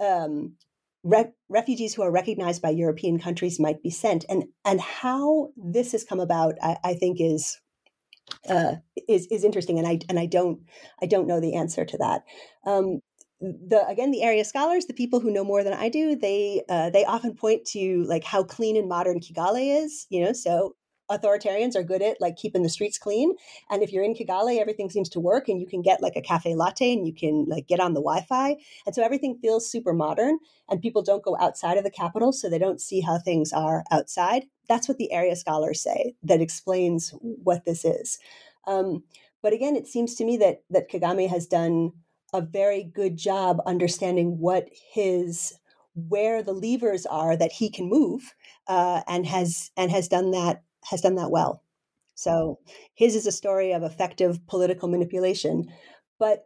[0.00, 0.56] um,
[1.04, 4.24] re- refugees who are recognized by European countries might be sent.
[4.28, 7.60] And and how this has come about, I, I think is
[8.48, 8.76] uh,
[9.08, 9.78] is is interesting.
[9.78, 10.60] And I and I don't
[11.00, 12.24] I don't know the answer to that.
[12.66, 13.00] Um,
[13.40, 16.88] the again the area scholars the people who know more than i do they uh,
[16.88, 20.74] they often point to like how clean and modern kigali is you know so
[21.10, 23.34] authoritarians are good at like keeping the streets clean.
[23.70, 26.22] And if you're in kigali everything seems to work and you can get like a
[26.22, 28.56] cafe latte and you can like get on the wi-fi.
[28.86, 30.38] And so everything feels super modern
[30.68, 33.84] and people don't go outside of the capital so they don't see how things are
[33.90, 34.44] outside.
[34.68, 38.18] That's what the area scholars say that explains what this is.
[38.66, 39.04] Um,
[39.42, 41.92] but again it seems to me that that kagame has done
[42.32, 45.54] a very good job understanding what his
[45.94, 48.34] where the levers are that he can move
[48.66, 51.62] uh, and has and has done that has done that well.
[52.14, 52.58] So
[52.94, 55.66] his is a story of effective political manipulation.
[56.18, 56.44] But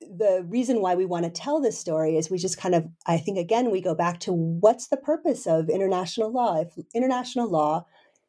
[0.00, 3.18] the reason why we want to tell this story is we just kind of, I
[3.18, 6.60] think, again, we go back to what's the purpose of international law?
[6.60, 7.84] If international law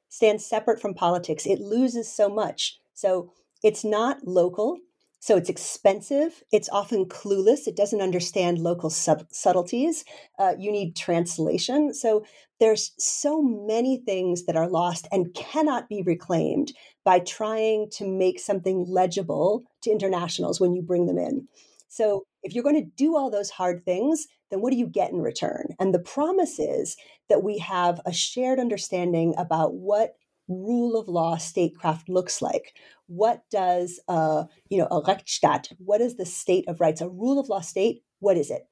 [0.10, 2.80] stands separate from politics, it loses so much.
[2.96, 4.80] So it's not local,
[5.20, 6.44] so it's expensive.
[6.52, 7.68] It's often clueless.
[7.68, 10.06] It doesn't understand local sub- subtleties.
[10.38, 11.94] Uh, you need translation.
[11.94, 12.24] So
[12.60, 18.40] there's so many things that are lost and cannot be reclaimed by trying to make
[18.40, 21.48] something legible to internationals when you bring them in.
[21.90, 25.12] So if you're going to do all those hard things, then what do you get
[25.12, 25.76] in return?
[25.80, 26.96] And the promise is
[27.30, 30.16] that we have a shared understanding about what
[30.50, 32.74] rule of law statecraft looks like.
[33.08, 35.74] What does uh, you know a Rechtsstaat?
[35.78, 37.02] What is the state of rights?
[37.02, 38.04] A rule of law state?
[38.20, 38.68] What is it?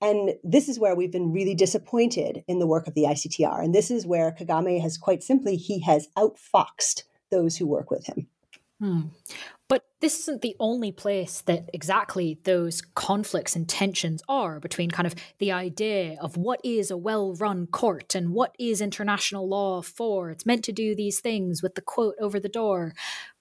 [0.00, 3.64] And this is where we've been really disappointed in the work of the ICTR.
[3.64, 8.06] And this is where Kagame has quite simply he has outfoxed those who work with
[8.06, 8.26] him.
[8.80, 9.00] Hmm.
[9.68, 15.06] But this isn't the only place that exactly those conflicts and tensions are between kind
[15.06, 19.82] of the idea of what is a well run court and what is international law
[19.82, 20.30] for.
[20.30, 22.94] It's meant to do these things with the quote over the door.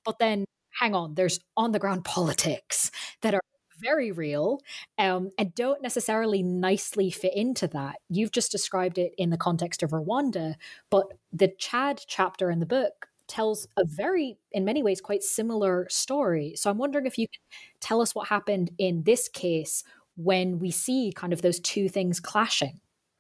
[0.03, 0.45] But then,
[0.79, 2.89] hang on, there's on the ground politics
[3.21, 3.41] that are
[3.77, 4.61] very real
[4.97, 7.97] um, and don't necessarily nicely fit into that.
[8.09, 10.55] You've just described it in the context of Rwanda,
[10.89, 15.88] but the Chad chapter in the book tells a very, in many ways, quite similar
[15.89, 16.53] story.
[16.55, 17.41] So I'm wondering if you can
[17.79, 19.83] tell us what happened in this case
[20.17, 22.79] when we see kind of those two things clashing.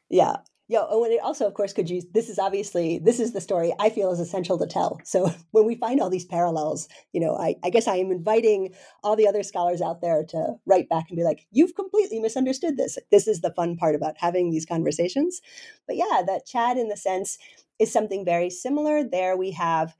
[0.09, 0.37] Yeah.
[0.67, 0.83] Yeah.
[0.89, 3.89] And it also, of course, could use this is obviously this is the story I
[3.89, 4.99] feel is essential to tell.
[5.03, 8.73] So when we find all these parallels, you know, I, I guess I am inviting
[9.03, 12.77] all the other scholars out there to write back and be like, you've completely misunderstood
[12.77, 12.97] this.
[13.11, 15.41] This is the fun part about having these conversations.
[15.87, 17.37] But yeah, that Chad in the sense
[17.77, 19.03] is something very similar.
[19.03, 19.95] There we have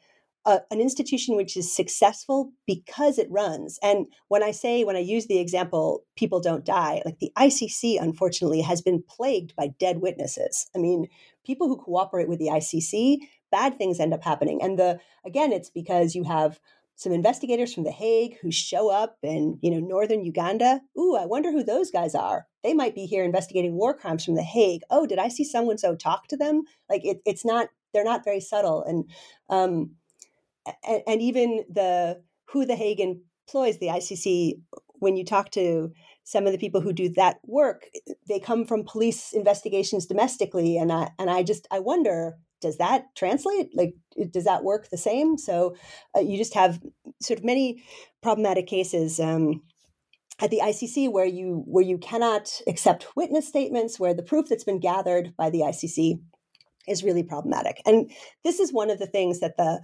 [0.45, 3.79] a, an institution which is successful because it runs.
[3.81, 8.01] And when I say, when I use the example, people don't die, like the ICC,
[8.01, 10.69] unfortunately, has been plagued by dead witnesses.
[10.75, 11.07] I mean,
[11.45, 13.19] people who cooperate with the ICC,
[13.51, 14.61] bad things end up happening.
[14.61, 16.59] And the again, it's because you have
[16.95, 20.81] some investigators from The Hague who show up in, you know, northern Uganda.
[20.97, 22.47] Ooh, I wonder who those guys are.
[22.63, 24.81] They might be here investigating war crimes from The Hague.
[24.89, 26.63] Oh, did I see someone so talk to them?
[26.89, 28.83] Like it, it's not, they're not very subtle.
[28.83, 29.09] And
[29.49, 29.91] um,
[30.87, 34.61] and, and even the who The Hague employs, the ICC,
[34.99, 35.91] when you talk to
[36.23, 37.85] some of the people who do that work,
[38.27, 43.05] they come from police investigations domestically, and I and I just I wonder does that
[43.15, 43.69] translate?
[43.75, 43.93] Like,
[44.31, 45.37] does that work the same?
[45.37, 45.75] So
[46.17, 46.81] uh, you just have
[47.21, 47.83] sort of many
[48.23, 49.19] problematic cases.
[49.19, 49.61] Um,
[50.41, 54.65] at the ICC, where you where you cannot accept witness statements, where the proof that's
[54.65, 56.19] been gathered by the ICC
[56.89, 58.11] is really problematic, and
[58.43, 59.79] this is one of the things that the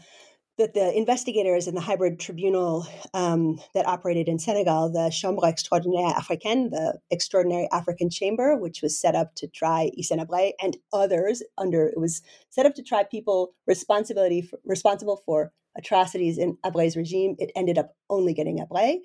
[0.61, 6.13] that the investigators in the hybrid tribunal um, that operated in Senegal, the Chambre Extraordinaire
[6.13, 11.87] Africaine, the Extraordinary African Chamber, which was set up to try Hissène and others under
[11.87, 17.35] it was set up to try people responsibility for, responsible for atrocities in Habré's regime.
[17.39, 18.97] It ended up only getting Habré.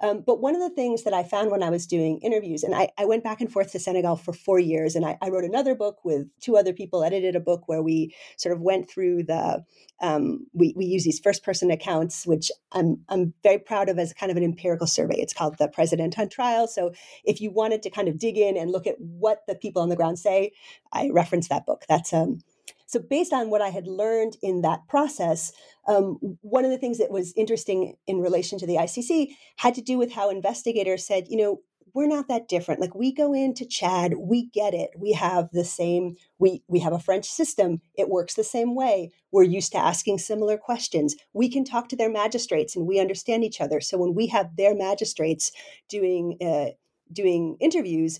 [0.00, 2.74] Um, but one of the things that I found when I was doing interviews, and
[2.74, 5.44] I, I went back and forth to Senegal for four years, and I, I, wrote
[5.44, 9.24] another book with two other people, edited a book where we sort of went through
[9.24, 9.64] the,
[10.00, 14.12] um, we, we use these first person accounts, which I'm, I'm very proud of as
[14.12, 15.16] kind of an empirical survey.
[15.18, 16.68] It's called The President on Trial.
[16.68, 16.92] So
[17.24, 19.88] if you wanted to kind of dig in and look at what the people on
[19.88, 20.52] the ground say,
[20.92, 21.82] I reference that book.
[21.88, 22.40] That's um,
[22.86, 25.52] so, based on what I had learned in that process,
[25.88, 29.80] um, one of the things that was interesting in relation to the ICC had to
[29.82, 31.60] do with how investigators said, you know,
[31.94, 32.80] we're not that different.
[32.80, 34.90] Like we go into Chad, we get it.
[34.96, 36.16] We have the same.
[36.38, 37.80] We we have a French system.
[37.94, 39.10] It works the same way.
[39.30, 41.16] We're used to asking similar questions.
[41.32, 43.80] We can talk to their magistrates, and we understand each other.
[43.80, 45.52] So when we have their magistrates
[45.88, 46.70] doing uh,
[47.12, 48.18] doing interviews,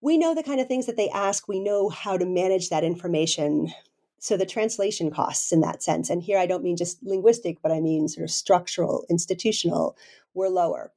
[0.00, 1.46] we know the kind of things that they ask.
[1.46, 3.72] We know how to manage that information
[4.20, 7.72] so the translation costs in that sense and here i don't mean just linguistic but
[7.72, 9.96] i mean sort of structural institutional
[10.34, 10.92] were lower.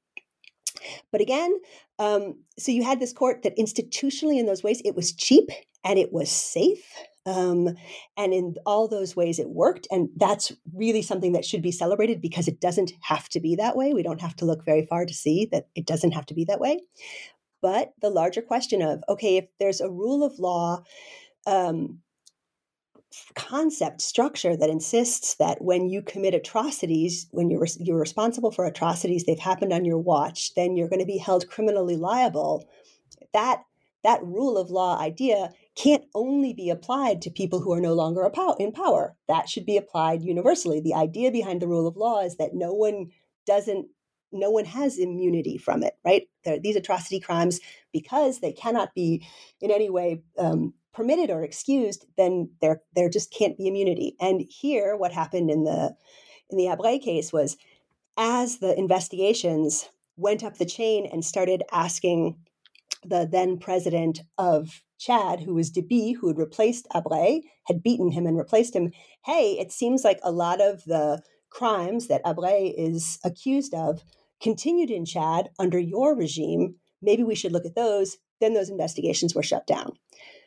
[1.12, 1.60] But again
[2.00, 5.50] um, so you had this court that institutionally in those ways it was cheap
[5.84, 6.84] and it was safe
[7.26, 7.76] um,
[8.18, 12.22] and in all those ways it worked and that's really something that should be celebrated
[12.22, 13.94] because it doesn't have to be that way.
[13.94, 16.46] We don't have to look very far to see that it doesn't have to be
[16.46, 16.82] that way.
[17.62, 20.84] But the larger question of okay if there's a rule of law
[21.46, 22.00] um,
[23.36, 29.26] concept structure that insists that when you commit atrocities when you're you're responsible for atrocities
[29.26, 32.68] they've happened on your watch then you're going to be held criminally liable.
[33.34, 33.64] That
[34.04, 38.30] that rule of law idea can't only be applied to people who are no longer
[38.60, 39.16] in power.
[39.28, 40.82] That should be applied universally.
[40.82, 43.12] The idea behind the rule of law is that no one
[43.46, 43.88] doesn't
[44.32, 46.24] no one has immunity from it right?
[46.44, 47.60] There, these atrocity crimes
[47.92, 49.26] because they cannot be
[49.62, 54.16] in any way um, permitted or excused, then there there just can't be immunity.
[54.20, 55.96] And here, what happened in the
[56.50, 57.58] in the Habré case was,
[58.18, 62.38] as the investigations went up the chain and started asking
[63.04, 68.26] the then president of Chad, who was Deby, who had replaced Habré, had beaten him
[68.26, 68.92] and replaced him.
[69.26, 74.04] Hey, it seems like a lot of the crimes that Habré is accused of
[74.42, 76.76] continued in Chad under your regime.
[77.02, 78.18] Maybe we should look at those.
[78.40, 79.94] Then those investigations were shut down.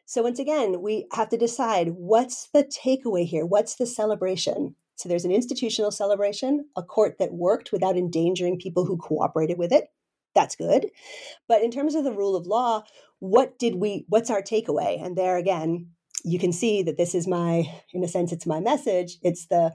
[0.08, 3.44] So once again, we have to decide what's the takeaway here?
[3.44, 4.76] What's the celebration?
[4.94, 9.72] So there's an institutional celebration, a court that worked without endangering people who cooperated with
[9.72, 9.88] it.
[10.32, 10.90] That's good.
[11.48, 12.84] But in terms of the rule of law,
[13.18, 15.04] what did we what's our takeaway?
[15.04, 15.90] And there again,
[16.24, 19.18] you can see that this is my in a sense it's my message.
[19.22, 19.74] It's the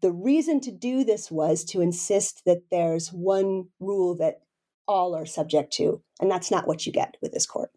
[0.00, 4.42] the reason to do this was to insist that there's one rule that
[4.86, 7.70] all are subject to, and that's not what you get with this court.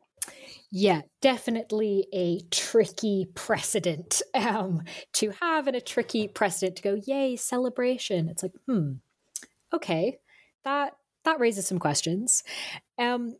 [0.72, 7.36] Yeah, definitely a tricky precedent um, to have and a tricky precedent to go, yay,
[7.36, 8.30] celebration.
[8.30, 8.94] It's like, hmm,
[9.74, 10.18] okay,
[10.66, 10.94] that
[11.26, 12.44] that raises some questions.
[13.00, 13.36] Um,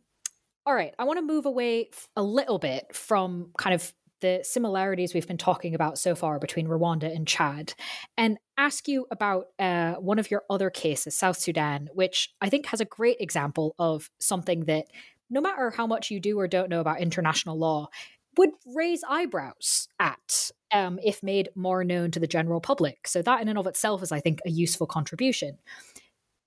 [0.66, 5.14] all right, I want to move away a little bit from kind of the similarities
[5.14, 7.74] we've been talking about so far between Rwanda and Chad
[8.18, 12.66] and ask you about uh, one of your other cases, South Sudan, which I think
[12.66, 14.86] has a great example of something that
[15.30, 17.88] no matter how much you do or don't know about international law,
[18.36, 23.08] would raise eyebrows at um, if made more known to the general public.
[23.08, 25.58] So, that in and of itself is, I think, a useful contribution.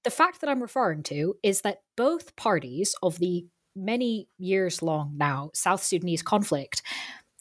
[0.04, 5.14] The fact that I'm referring to is that both parties of the many years long
[5.18, 6.84] now South Sudanese conflict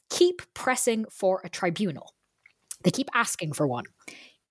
[0.09, 2.13] keep pressing for a tribunal.
[2.83, 3.85] They keep asking for one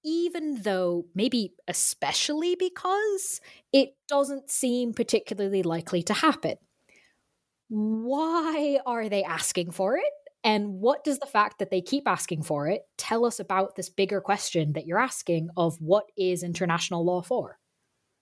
[0.05, 3.40] even though maybe especially because
[3.72, 6.57] it doesn't seem particularly likely to happen
[7.74, 10.04] why are they asking for it?
[10.44, 13.88] And what does the fact that they keep asking for it tell us about this
[13.88, 17.58] bigger question that you're asking of what is international law for?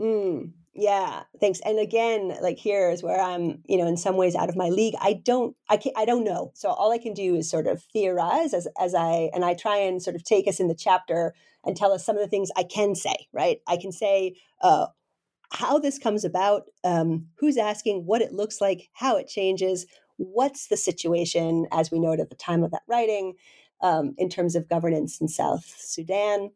[0.01, 1.59] Mm, yeah, thanks.
[1.65, 4.69] And again, like here is where I'm, you know, in some ways out of my
[4.69, 4.95] league.
[5.01, 6.53] I don't, I can't, I don't know.
[6.55, 9.79] So all I can do is sort of theorize as as I and I try
[9.79, 11.35] and sort of take us in the chapter
[11.65, 13.27] and tell us some of the things I can say.
[13.33, 13.59] Right?
[13.67, 14.87] I can say, uh,
[15.53, 19.87] how this comes about, um, who's asking, what it looks like, how it changes,
[20.17, 23.35] what's the situation as we know it at the time of that writing
[23.83, 26.51] um, in terms of governance in South Sudan.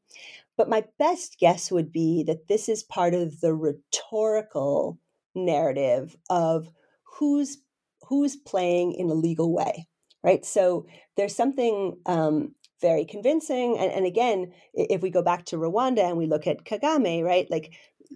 [0.56, 4.98] But my best guess would be that this is part of the rhetorical
[5.34, 6.68] narrative of
[7.02, 7.58] who's
[8.06, 9.88] who's playing in a legal way,
[10.22, 10.44] right?
[10.44, 10.86] So
[11.16, 16.18] there's something um, very convincing, and, and again, if we go back to Rwanda and
[16.18, 17.72] we look at Kagame, right, like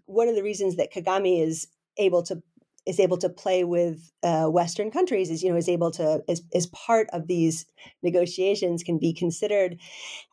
[0.06, 2.42] one of the reasons that Kagame is able to
[2.86, 6.42] is able to play with uh, Western countries is you know is able to as,
[6.54, 7.66] as part of these
[8.02, 9.78] negotiations can be considered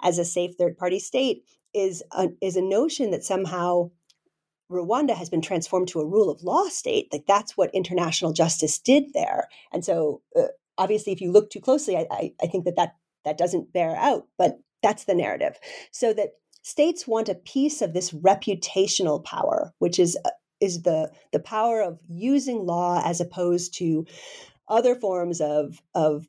[0.01, 1.43] as a safe third party state
[1.73, 3.91] is a, is a notion that somehow
[4.71, 7.09] Rwanda has been transformed to a rule of law state.
[7.11, 9.47] Like that's what international justice did there.
[9.71, 10.47] And so, uh,
[10.77, 12.95] obviously, if you look too closely, I, I, I think that, that
[13.25, 14.27] that doesn't bear out.
[14.37, 15.59] But that's the narrative.
[15.91, 16.29] So that
[16.65, 21.81] states want a piece of this reputational power, which is uh, is the the power
[21.81, 24.05] of using law as opposed to
[24.67, 26.27] other forms of of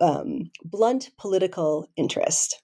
[0.00, 2.62] um, blunt political interest.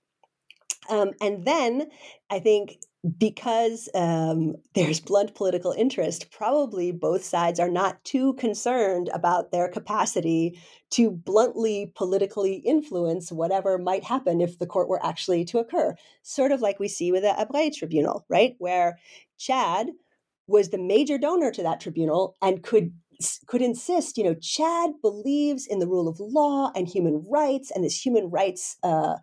[0.90, 1.88] Um, and then
[2.30, 2.76] I think
[3.18, 9.68] because um, there's blunt political interest, probably both sides are not too concerned about their
[9.68, 10.58] capacity
[10.90, 15.94] to bluntly politically influence whatever might happen if the court were actually to occur.
[16.22, 18.54] Sort of like we see with the Habré Tribunal, right?
[18.58, 18.98] Where
[19.38, 19.88] Chad
[20.46, 22.92] was the major donor to that tribunal and could
[23.46, 27.82] could insist, you know, Chad believes in the rule of law and human rights, and
[27.82, 29.14] this human rights uh,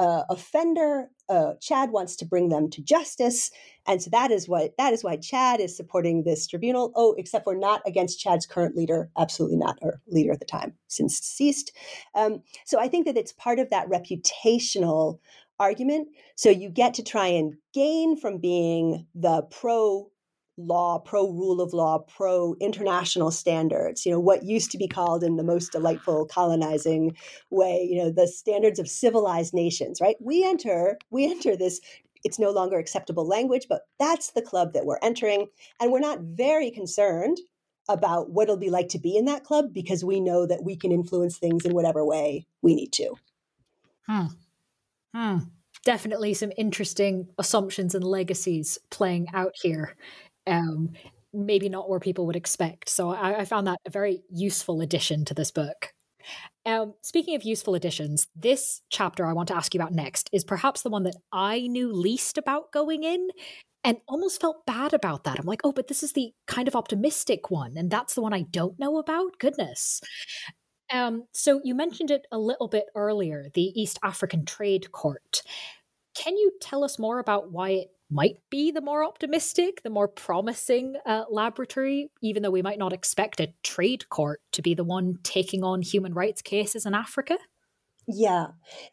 [0.00, 3.50] uh, offender, uh, Chad wants to bring them to justice,
[3.86, 6.90] and so that is what that is why Chad is supporting this tribunal.
[6.96, 10.72] Oh, except we're not against Chad's current leader, absolutely not, or leader at the time,
[10.88, 11.72] since deceased.
[12.14, 15.18] Um, so I think that it's part of that reputational
[15.58, 16.08] argument.
[16.34, 20.09] So you get to try and gain from being the pro
[20.66, 25.24] law, pro rule of law, pro international standards, you know, what used to be called
[25.24, 27.16] in the most delightful colonizing
[27.50, 30.16] way, you know, the standards of civilized nations, right?
[30.20, 31.80] We enter, we enter this
[32.24, 35.46] it's no longer acceptable language, but that's the club that we're entering.
[35.80, 37.38] And we're not very concerned
[37.88, 40.76] about what it'll be like to be in that club because we know that we
[40.76, 43.14] can influence things in whatever way we need to.
[44.06, 44.26] Hmm.
[45.14, 45.38] Hmm.
[45.84, 49.96] Definitely some interesting assumptions and legacies playing out here
[50.46, 50.90] um,
[51.32, 52.88] maybe not where people would expect.
[52.88, 55.92] So I, I found that a very useful addition to this book.
[56.66, 60.44] Um, speaking of useful additions, this chapter I want to ask you about next is
[60.44, 63.28] perhaps the one that I knew least about going in
[63.82, 65.38] and almost felt bad about that.
[65.38, 68.34] I'm like, oh, but this is the kind of optimistic one, and that's the one
[68.34, 69.38] I don't know about.
[69.38, 70.02] Goodness.
[70.92, 75.42] Um, so you mentioned it a little bit earlier, the East African Trade Court.
[76.14, 80.08] Can you tell us more about why it might be the more optimistic, the more
[80.08, 84.84] promising uh, laboratory, even though we might not expect a trade court to be the
[84.84, 87.38] one taking on human rights cases in Africa?
[88.06, 88.48] Yeah,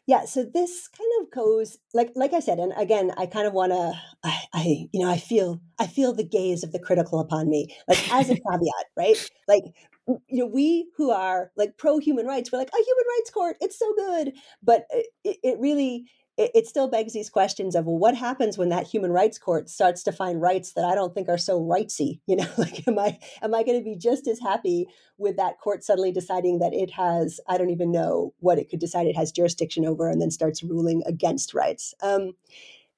[0.06, 0.26] yeah.
[0.26, 3.72] So this kind of goes like like I said, and again, I kind of want
[3.72, 3.92] to,
[4.22, 7.74] I, I, you know, I feel I feel the gaze of the critical upon me,
[7.88, 9.30] like as a caveat, right?
[9.48, 9.64] Like
[10.06, 13.56] you know, we who are like pro human rights, we're like a human rights court,
[13.60, 15.06] it's so good, but it,
[15.42, 16.06] it really
[16.38, 19.68] it, it still begs these questions of well, what happens when that human rights court
[19.68, 22.20] starts to find rights that I don't think are so rightsy?
[22.28, 24.86] You know, like am I am I going to be just as happy
[25.16, 28.80] with that court suddenly deciding that it has I don't even know what it could
[28.80, 31.94] decide it has jurisdiction over and then starts ruling against rights.
[32.02, 32.32] Um,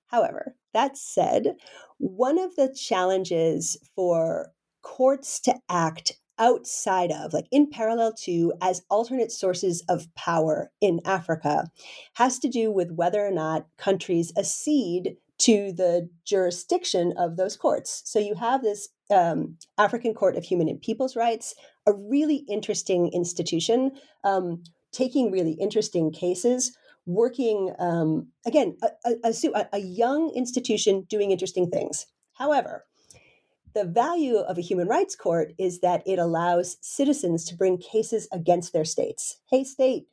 [0.06, 1.54] however, that said,
[1.98, 8.82] one of the challenges for courts to act outside of, like in parallel to, as
[8.90, 11.70] alternate sources of power in Africa,
[12.14, 18.02] has to do with whether or not countries accede to the jurisdiction of those courts.
[18.04, 21.54] So you have this um, African Court of Human and People's Rights,
[21.86, 23.92] a really interesting institution,
[24.24, 24.62] um,
[24.92, 26.76] taking really interesting cases,
[27.06, 32.06] working, um, again, a, a, a, a young institution doing interesting things.
[32.34, 32.84] However,
[33.74, 38.28] the value of a human rights court is that it allows citizens to bring cases
[38.32, 39.38] against their states.
[39.50, 40.06] Hey, state,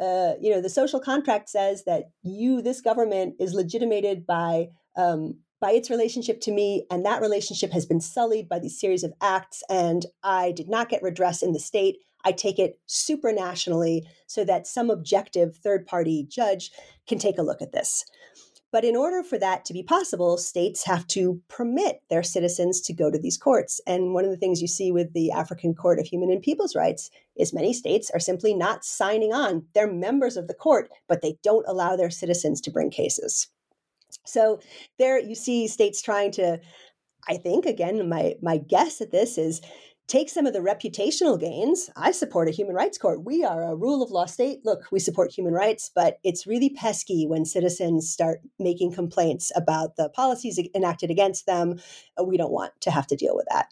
[0.00, 5.38] uh, you know, the social contract says that you, this government, is legitimated by um,
[5.60, 9.12] by its relationship to me, and that relationship has been sullied by these series of
[9.20, 11.98] acts, and I did not get redress in the state.
[12.24, 16.70] I take it supranationally so that some objective third party judge
[17.06, 18.04] can take a look at this.
[18.72, 22.92] But in order for that to be possible, states have to permit their citizens to
[22.92, 23.80] go to these courts.
[23.86, 26.76] And one of the things you see with the African Court of Human and People's
[26.76, 29.66] Rights is many states are simply not signing on.
[29.74, 33.48] They're members of the court, but they don't allow their citizens to bring cases.
[34.24, 34.60] So
[34.98, 36.60] there you see states trying to
[37.28, 39.60] I think again my my guess at this is
[40.10, 41.88] take some of the reputational gains.
[41.96, 43.24] I support a human rights court.
[43.24, 44.58] We are a rule of law state.
[44.64, 49.94] Look, we support human rights, but it's really pesky when citizens start making complaints about
[49.94, 51.78] the policies enacted against them.
[52.20, 53.68] Uh, we don't want to have to deal with that.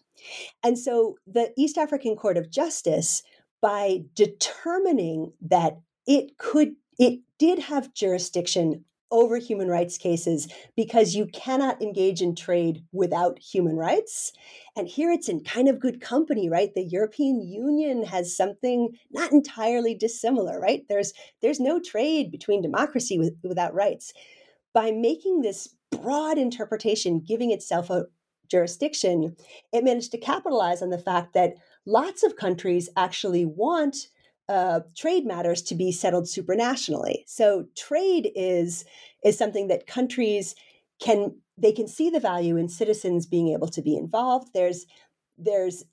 [0.63, 3.25] And so the East African Court of Justice,
[3.61, 11.27] by determining that it could, it did have jurisdiction over human rights cases because you
[11.27, 14.33] cannot engage in trade without human rights.
[14.77, 16.73] And here it's in kind of good company, right?
[16.75, 20.85] The European Union has something not entirely dissimilar, right?
[20.89, 24.13] There's there's no trade between democracy with, without rights.
[24.75, 28.07] By making this broad interpretation, giving itself a
[28.51, 29.37] jurisdiction,
[29.73, 31.55] it managed to capitalize on the fact that
[31.87, 34.09] lots of countries actually want
[34.49, 37.25] uh, trade matters to be settled supranationally.
[37.27, 38.85] So trade is
[39.25, 40.55] is something that countries
[41.01, 44.49] can they can see the value in citizens being able to be involved.
[44.55, 44.87] There's
[45.37, 45.85] there's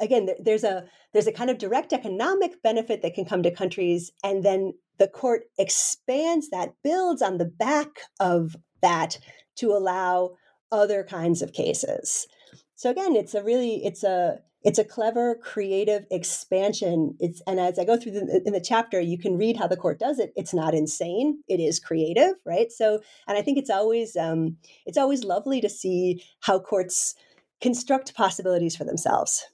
[0.00, 4.12] again there's a there's a kind of direct economic benefit that can come to countries
[4.22, 9.18] and then the court expands that builds on the back of that
[9.56, 10.36] to allow
[10.72, 12.26] other kinds of cases
[12.74, 17.16] so again it's a really it's a it's a clever creative expansion.
[17.20, 19.76] It's and as i go through the, in the chapter you can read how the
[19.76, 20.32] court does it.
[20.34, 21.42] It's not insane.
[21.48, 22.72] It is creative right?
[22.72, 24.56] So and i think it's always um,
[24.86, 27.14] it's always lovely to see how courts
[27.60, 29.46] construct possibilities for themselves.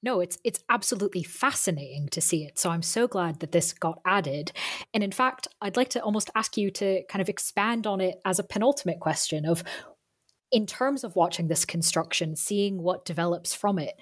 [0.00, 2.58] No, it's it's absolutely fascinating to see it.
[2.58, 4.52] So I'm so glad that this got added.
[4.94, 8.20] And in fact, I'd like to almost ask you to kind of expand on it
[8.24, 9.64] as a penultimate question of
[10.52, 13.94] in terms of watching this construction, seeing what develops from it,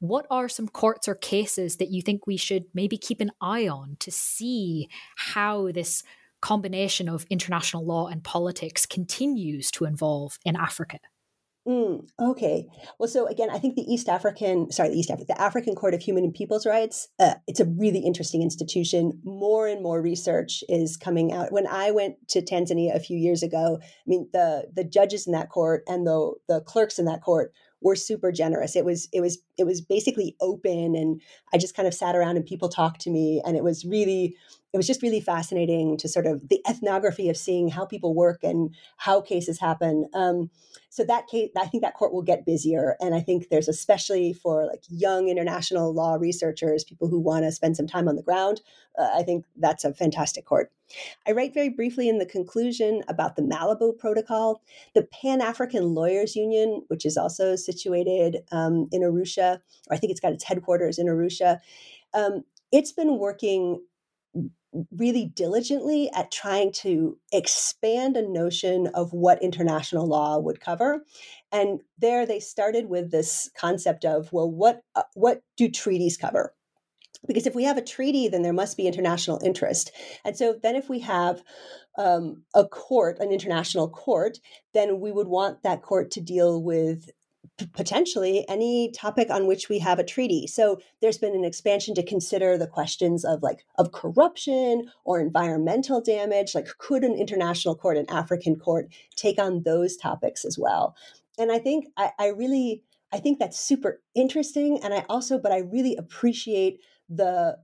[0.00, 3.68] what are some courts or cases that you think we should maybe keep an eye
[3.68, 6.02] on to see how this
[6.40, 10.98] combination of international law and politics continues to evolve in Africa?
[11.68, 12.66] Mm, okay.
[12.98, 15.92] Well, so again, I think the East African, sorry, the East African, the African Court
[15.92, 19.20] of Human and People's Rights, uh, it's a really interesting institution.
[19.22, 21.52] More and more research is coming out.
[21.52, 25.34] When I went to Tanzania a few years ago, I mean, the the judges in
[25.34, 28.76] that court and the the clerks in that court were super generous.
[28.76, 31.20] It was it was it was basically open, and
[31.52, 34.36] I just kind of sat around and people talked to me, and it was really
[34.72, 38.44] it was just really fascinating to sort of the ethnography of seeing how people work
[38.44, 40.08] and how cases happen.
[40.12, 40.50] Um,
[40.90, 44.32] so that case, I think that court will get busier, and I think there's especially
[44.32, 48.22] for like young international law researchers, people who want to spend some time on the
[48.22, 48.60] ground.
[48.98, 50.70] Uh, I think that's a fantastic court.
[51.26, 54.62] I write very briefly in the conclusion about the Malabo Protocol,
[54.94, 60.10] the Pan African Lawyers Union, which is also situated um, in Arusha, or I think
[60.10, 61.58] it's got its headquarters in Arusha.
[62.14, 63.82] Um, it's been working
[64.92, 71.04] really diligently at trying to expand a notion of what international law would cover.
[71.50, 76.54] And there they started with this concept of well what uh, what do treaties cover?
[77.26, 79.90] Because if we have a treaty then there must be international interest.
[80.24, 81.42] And so then if we have
[81.96, 84.38] um, a court an international court
[84.74, 87.08] then we would want that court to deal with
[87.72, 90.46] potentially any topic on which we have a treaty.
[90.46, 96.00] So there's been an expansion to consider the questions of like of corruption or environmental
[96.00, 96.54] damage.
[96.54, 100.96] Like could an international court, an African court, take on those topics as well?
[101.38, 102.82] And I think I, I really
[103.12, 104.80] I think that's super interesting.
[104.82, 107.58] And I also, but I really appreciate the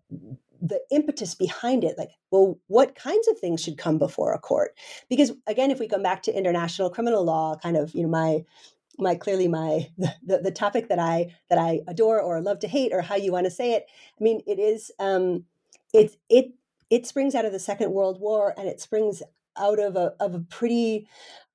[0.62, 4.74] the impetus behind it like well what kinds of things should come before a court
[5.11, 8.42] because again if we come back to international criminal law kind of you know my
[8.99, 12.92] my clearly my the, the topic that I that I adore or love to hate
[12.92, 13.86] or how you want to say it.
[14.18, 15.45] I mean, it is um,
[15.92, 16.53] it it
[16.90, 19.22] it springs out of the Second World War and it springs
[19.57, 21.07] out of a of a pretty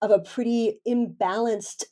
[0.02, 1.86] of a pretty imbalanced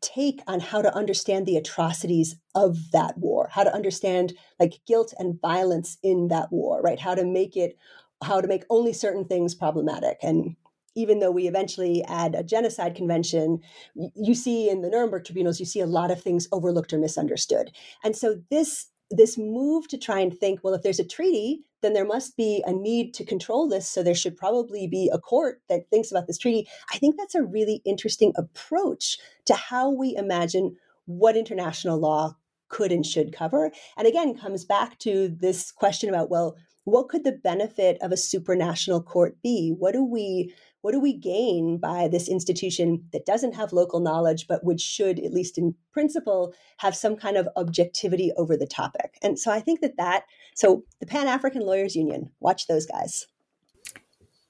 [0.00, 5.14] take on how to understand the atrocities of that war, how to understand like guilt
[5.18, 6.98] and violence in that war, right?
[6.98, 7.78] How to make it
[8.22, 10.54] how to make only certain things problematic and
[10.94, 13.60] even though we eventually add a genocide convention,
[13.94, 17.70] you see in the Nuremberg tribunals, you see a lot of things overlooked or misunderstood.
[18.04, 21.92] And so this this move to try and think, well, if there's a treaty, then
[21.92, 23.88] there must be a need to control this.
[23.88, 26.66] So there should probably be a court that thinks about this treaty.
[26.92, 32.36] I think that's a really interesting approach to how we imagine what international law
[32.68, 33.70] could and should cover.
[33.96, 38.16] And again, comes back to this question about, well, what could the benefit of a
[38.16, 39.74] supranational court be?
[39.78, 44.46] What do we what do we gain by this institution that doesn't have local knowledge,
[44.46, 49.16] but which should, at least in principle, have some kind of objectivity over the topic?
[49.22, 50.24] And so I think that that,
[50.54, 53.26] so the Pan African Lawyers Union, watch those guys.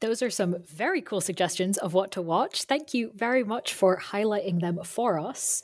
[0.00, 2.64] Those are some very cool suggestions of what to watch.
[2.64, 5.62] Thank you very much for highlighting them for us.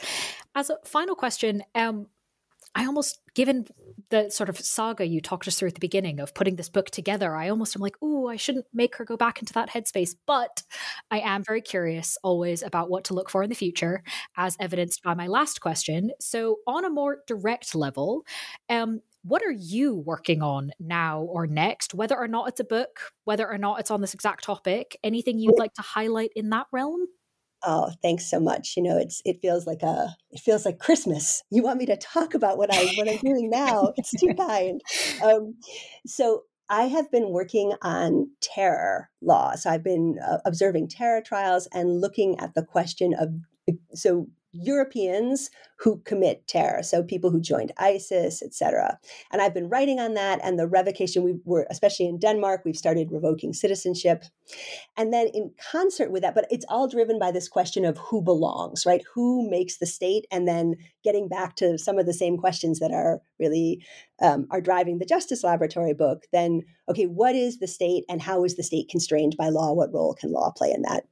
[0.55, 2.07] As a final question, um,
[2.79, 3.66] I almost, given
[4.11, 6.91] the sort of saga you talked us through at the beginning of putting this book
[6.91, 10.14] together, I almost am like, oh, I shouldn't make her go back into that headspace.
[10.26, 10.62] But
[11.11, 14.05] I am very curious always about what to look for in the future,
[14.37, 16.12] as evidenced by my last question.
[16.20, 18.24] So, on a more direct level,
[18.70, 23.01] um, what are you working on now or next, whether or not it's a book,
[23.24, 24.97] whether or not it's on this exact topic?
[25.03, 27.09] Anything you'd like to highlight in that realm?
[27.64, 28.74] Oh, thanks so much.
[28.76, 31.42] You know, it's it feels like a it feels like Christmas.
[31.50, 33.92] You want me to talk about what I what I'm doing now?
[33.96, 34.80] It's too kind.
[35.22, 35.54] Um,
[36.06, 39.54] so I have been working on terror law.
[39.54, 43.30] So I've been uh, observing terror trials and looking at the question of
[43.94, 44.28] so
[44.61, 48.98] Europeans who commit terror, so people who joined ISIS, etc.
[49.30, 50.40] And I've been writing on that.
[50.42, 54.24] And the revocation, we were, especially in Denmark, we've started revoking citizenship.
[54.96, 58.20] And then in concert with that, but it's all driven by this question of who
[58.20, 59.02] belongs, right?
[59.14, 60.26] Who makes the state?
[60.32, 63.84] And then getting back to some of the same questions that are really
[64.20, 66.24] um, are driving the Justice Laboratory book.
[66.32, 69.72] Then, okay, what is the state, and how is the state constrained by law?
[69.72, 71.04] What role can law play in that?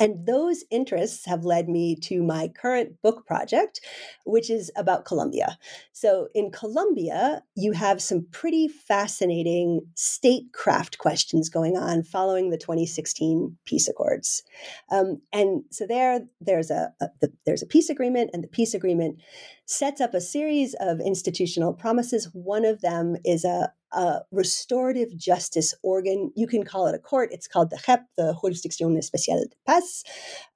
[0.00, 3.82] And those interests have led me to my current book project,
[4.24, 5.58] which is about Colombia.
[5.92, 13.58] So, in Colombia, you have some pretty fascinating statecraft questions going on following the 2016
[13.66, 14.42] peace accords.
[14.90, 18.72] Um, and so, there, there's a, a the, there's a peace agreement, and the peace
[18.72, 19.20] agreement
[19.66, 22.30] sets up a series of institutional promises.
[22.32, 26.32] One of them is a, a restorative justice organ.
[26.36, 27.30] You can call it a court.
[27.32, 30.04] It's called the JEP, the Jurisdicción Especial de Paz.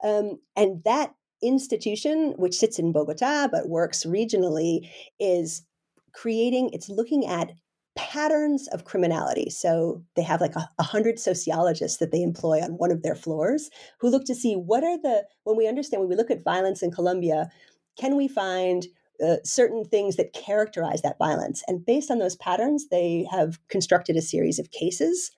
[0.03, 5.63] Um, and that institution, which sits in Bogota but works regionally, is
[6.13, 7.51] creating, it's looking at
[7.95, 9.49] patterns of criminality.
[9.49, 13.15] So they have like a, a, hundred sociologists that they employ on one of their
[13.15, 13.69] floors
[13.99, 16.83] who look to see what are the, when we understand, when we look at violence
[16.83, 17.49] in Colombia,
[17.97, 18.85] can we find
[19.23, 21.63] uh, certain things that characterize that violence.
[21.67, 25.31] And based on those patterns, they have constructed a series of cases.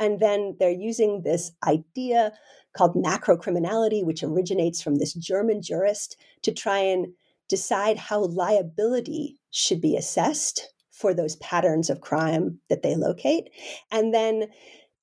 [0.00, 2.32] And then they're using this idea
[2.76, 7.08] called macrocriminality, which originates from this German jurist, to try and
[7.48, 13.50] decide how liability should be assessed for those patterns of crime that they locate.
[13.90, 14.48] And then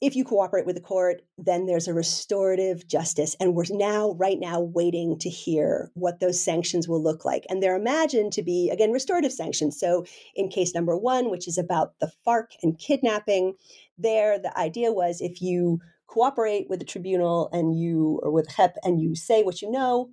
[0.05, 3.35] if you cooperate with the court, then there's a restorative justice.
[3.39, 7.43] And we're now, right now, waiting to hear what those sanctions will look like.
[7.49, 9.79] And they're imagined to be, again, restorative sanctions.
[9.79, 13.55] So in case number one, which is about the FARC and kidnapping,
[13.97, 18.75] there, the idea was if you cooperate with the tribunal and you, or with JEP,
[18.83, 20.11] and you say what you know,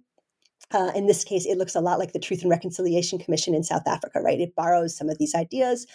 [0.71, 3.63] uh, in this case, it looks a lot like the Truth and Reconciliation Commission in
[3.63, 4.41] South Africa, right?
[4.41, 5.87] It borrows some of these ideas.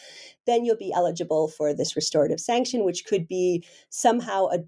[0.46, 4.60] Then you'll be eligible for this restorative sanction, which could be somehow a,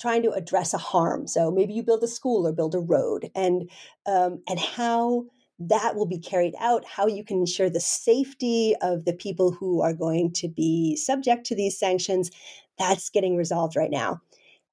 [0.00, 1.26] trying to address a harm.
[1.26, 3.70] So maybe you build a school or build a road, and
[4.06, 5.26] um, and how
[5.58, 9.80] that will be carried out, how you can ensure the safety of the people who
[9.80, 12.30] are going to be subject to these sanctions.
[12.78, 14.20] That's getting resolved right now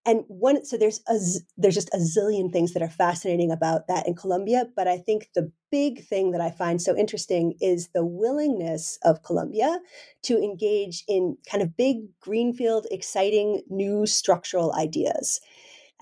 [0.05, 1.17] and one so there's a
[1.57, 5.29] there's just a zillion things that are fascinating about that in Colombia but I think
[5.35, 9.79] the big thing that I find so interesting is the willingness of Colombia
[10.23, 15.39] to engage in kind of big greenfield exciting new structural ideas.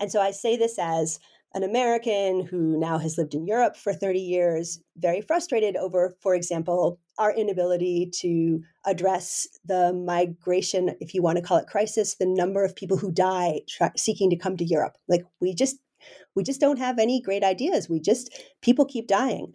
[0.00, 1.18] And so I say this as
[1.54, 6.34] an American who now has lived in Europe for 30 years, very frustrated over, for
[6.34, 12.26] example, our inability to address the migration, if you want to call it crisis, the
[12.26, 14.96] number of people who die tra- seeking to come to Europe.
[15.08, 15.78] Like we just
[16.34, 17.88] we just don't have any great ideas.
[17.88, 18.30] We just
[18.62, 19.54] people keep dying.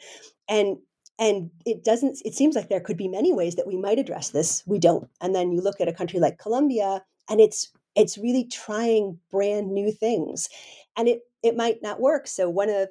[0.50, 0.78] And
[1.20, 4.30] and it doesn't it seems like there could be many ways that we might address
[4.30, 4.64] this.
[4.66, 5.10] We don't.
[5.22, 9.72] And then you look at a country like Colombia and it's it's really trying brand
[9.72, 10.50] new things.
[10.98, 12.28] And it it might not work.
[12.28, 12.90] So one of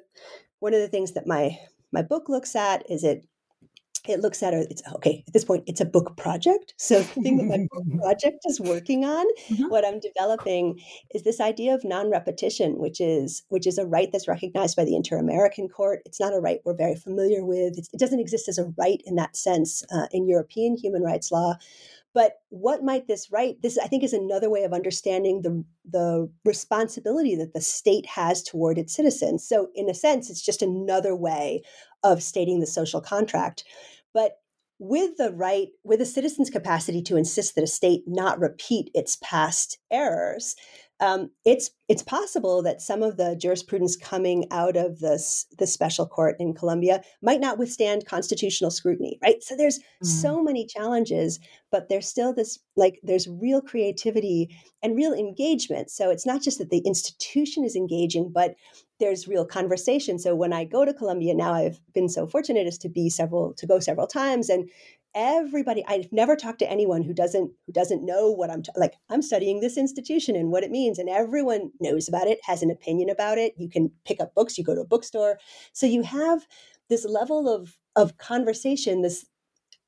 [0.59, 1.57] one of the things that my
[1.91, 3.25] my book looks at is it
[4.07, 7.21] it looks at it it's okay at this point it's a book project so the
[7.21, 9.69] thing that my book project is working on mm-hmm.
[9.69, 10.79] what i'm developing
[11.13, 14.95] is this idea of non-repetition which is which is a right that's recognized by the
[14.95, 18.57] inter-american court it's not a right we're very familiar with it's, it doesn't exist as
[18.57, 21.55] a right in that sense uh, in european human rights law
[22.13, 23.55] but what might this right?
[23.61, 28.43] This, I think, is another way of understanding the, the responsibility that the state has
[28.43, 29.47] toward its citizens.
[29.47, 31.63] So, in a sense, it's just another way
[32.03, 33.63] of stating the social contract.
[34.13, 34.37] But
[34.79, 39.17] with the right, with a citizen's capacity to insist that a state not repeat its
[39.23, 40.55] past errors,
[40.99, 46.07] um, it's it's possible that some of the jurisprudence coming out of this the special
[46.07, 49.43] court in Colombia might not withstand constitutional scrutiny, right?
[49.43, 50.05] So there's mm.
[50.05, 51.39] so many challenges,
[51.71, 55.89] but there's still this like there's real creativity and real engagement.
[55.89, 58.55] So it's not just that the institution is engaging, but
[58.99, 60.19] there's real conversation.
[60.19, 63.53] So when I go to Colombia now, I've been so fortunate as to be several
[63.55, 64.69] to go several times, and
[65.15, 68.93] everybody i've never talked to anyone who doesn't who doesn't know what i'm t- like
[69.09, 72.71] i'm studying this institution and what it means and everyone knows about it has an
[72.71, 73.53] opinion about it.
[73.57, 75.37] You can pick up books you go to a bookstore.
[75.71, 76.45] So you have
[76.89, 79.25] this level of of conversation this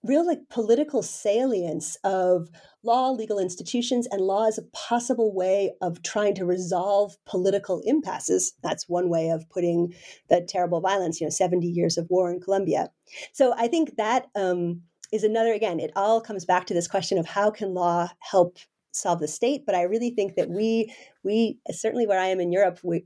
[0.04, 2.50] real like political salience of
[2.84, 8.54] law legal institutions and law as a possible way of trying to resolve political impasses.
[8.62, 9.96] That's one way of putting
[10.30, 12.92] the terrible violence you know 70 years of war in colombia.
[13.34, 14.82] So i think that um,
[15.16, 18.58] is another, again, it all comes back to this question of how can law help
[18.96, 20.90] solve the state but i really think that we
[21.22, 23.04] we certainly where i am in europe we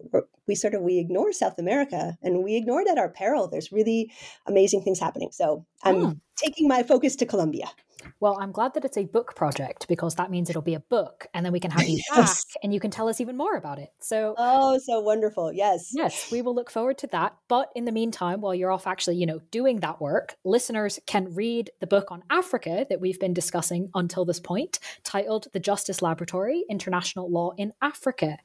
[0.47, 3.47] we sort of we ignore south america and we ignore it at our peril.
[3.47, 4.12] There's really
[4.45, 5.30] amazing things happening.
[5.32, 6.12] So i'm hmm.
[6.36, 7.70] taking my focus to colombia
[8.19, 11.27] well, I'm glad that it's a book project because that means it'll be a book
[11.33, 12.45] and then we can have you yes.
[12.45, 13.91] back and you can tell us even more about it.
[13.99, 15.51] So Oh, so wonderful.
[15.53, 15.91] Yes.
[15.93, 17.35] Yes, we will look forward to that.
[17.47, 21.33] But in the meantime, while you're off actually, you know, doing that work, listeners can
[21.33, 26.01] read the book on Africa that we've been discussing until this point, titled The Justice
[26.01, 28.37] Laboratory: International Law in Africa.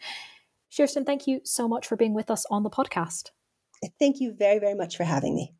[0.72, 3.30] Kerstin, thank you so much for being with us on the podcast.
[3.98, 5.54] Thank you very, very much for having me.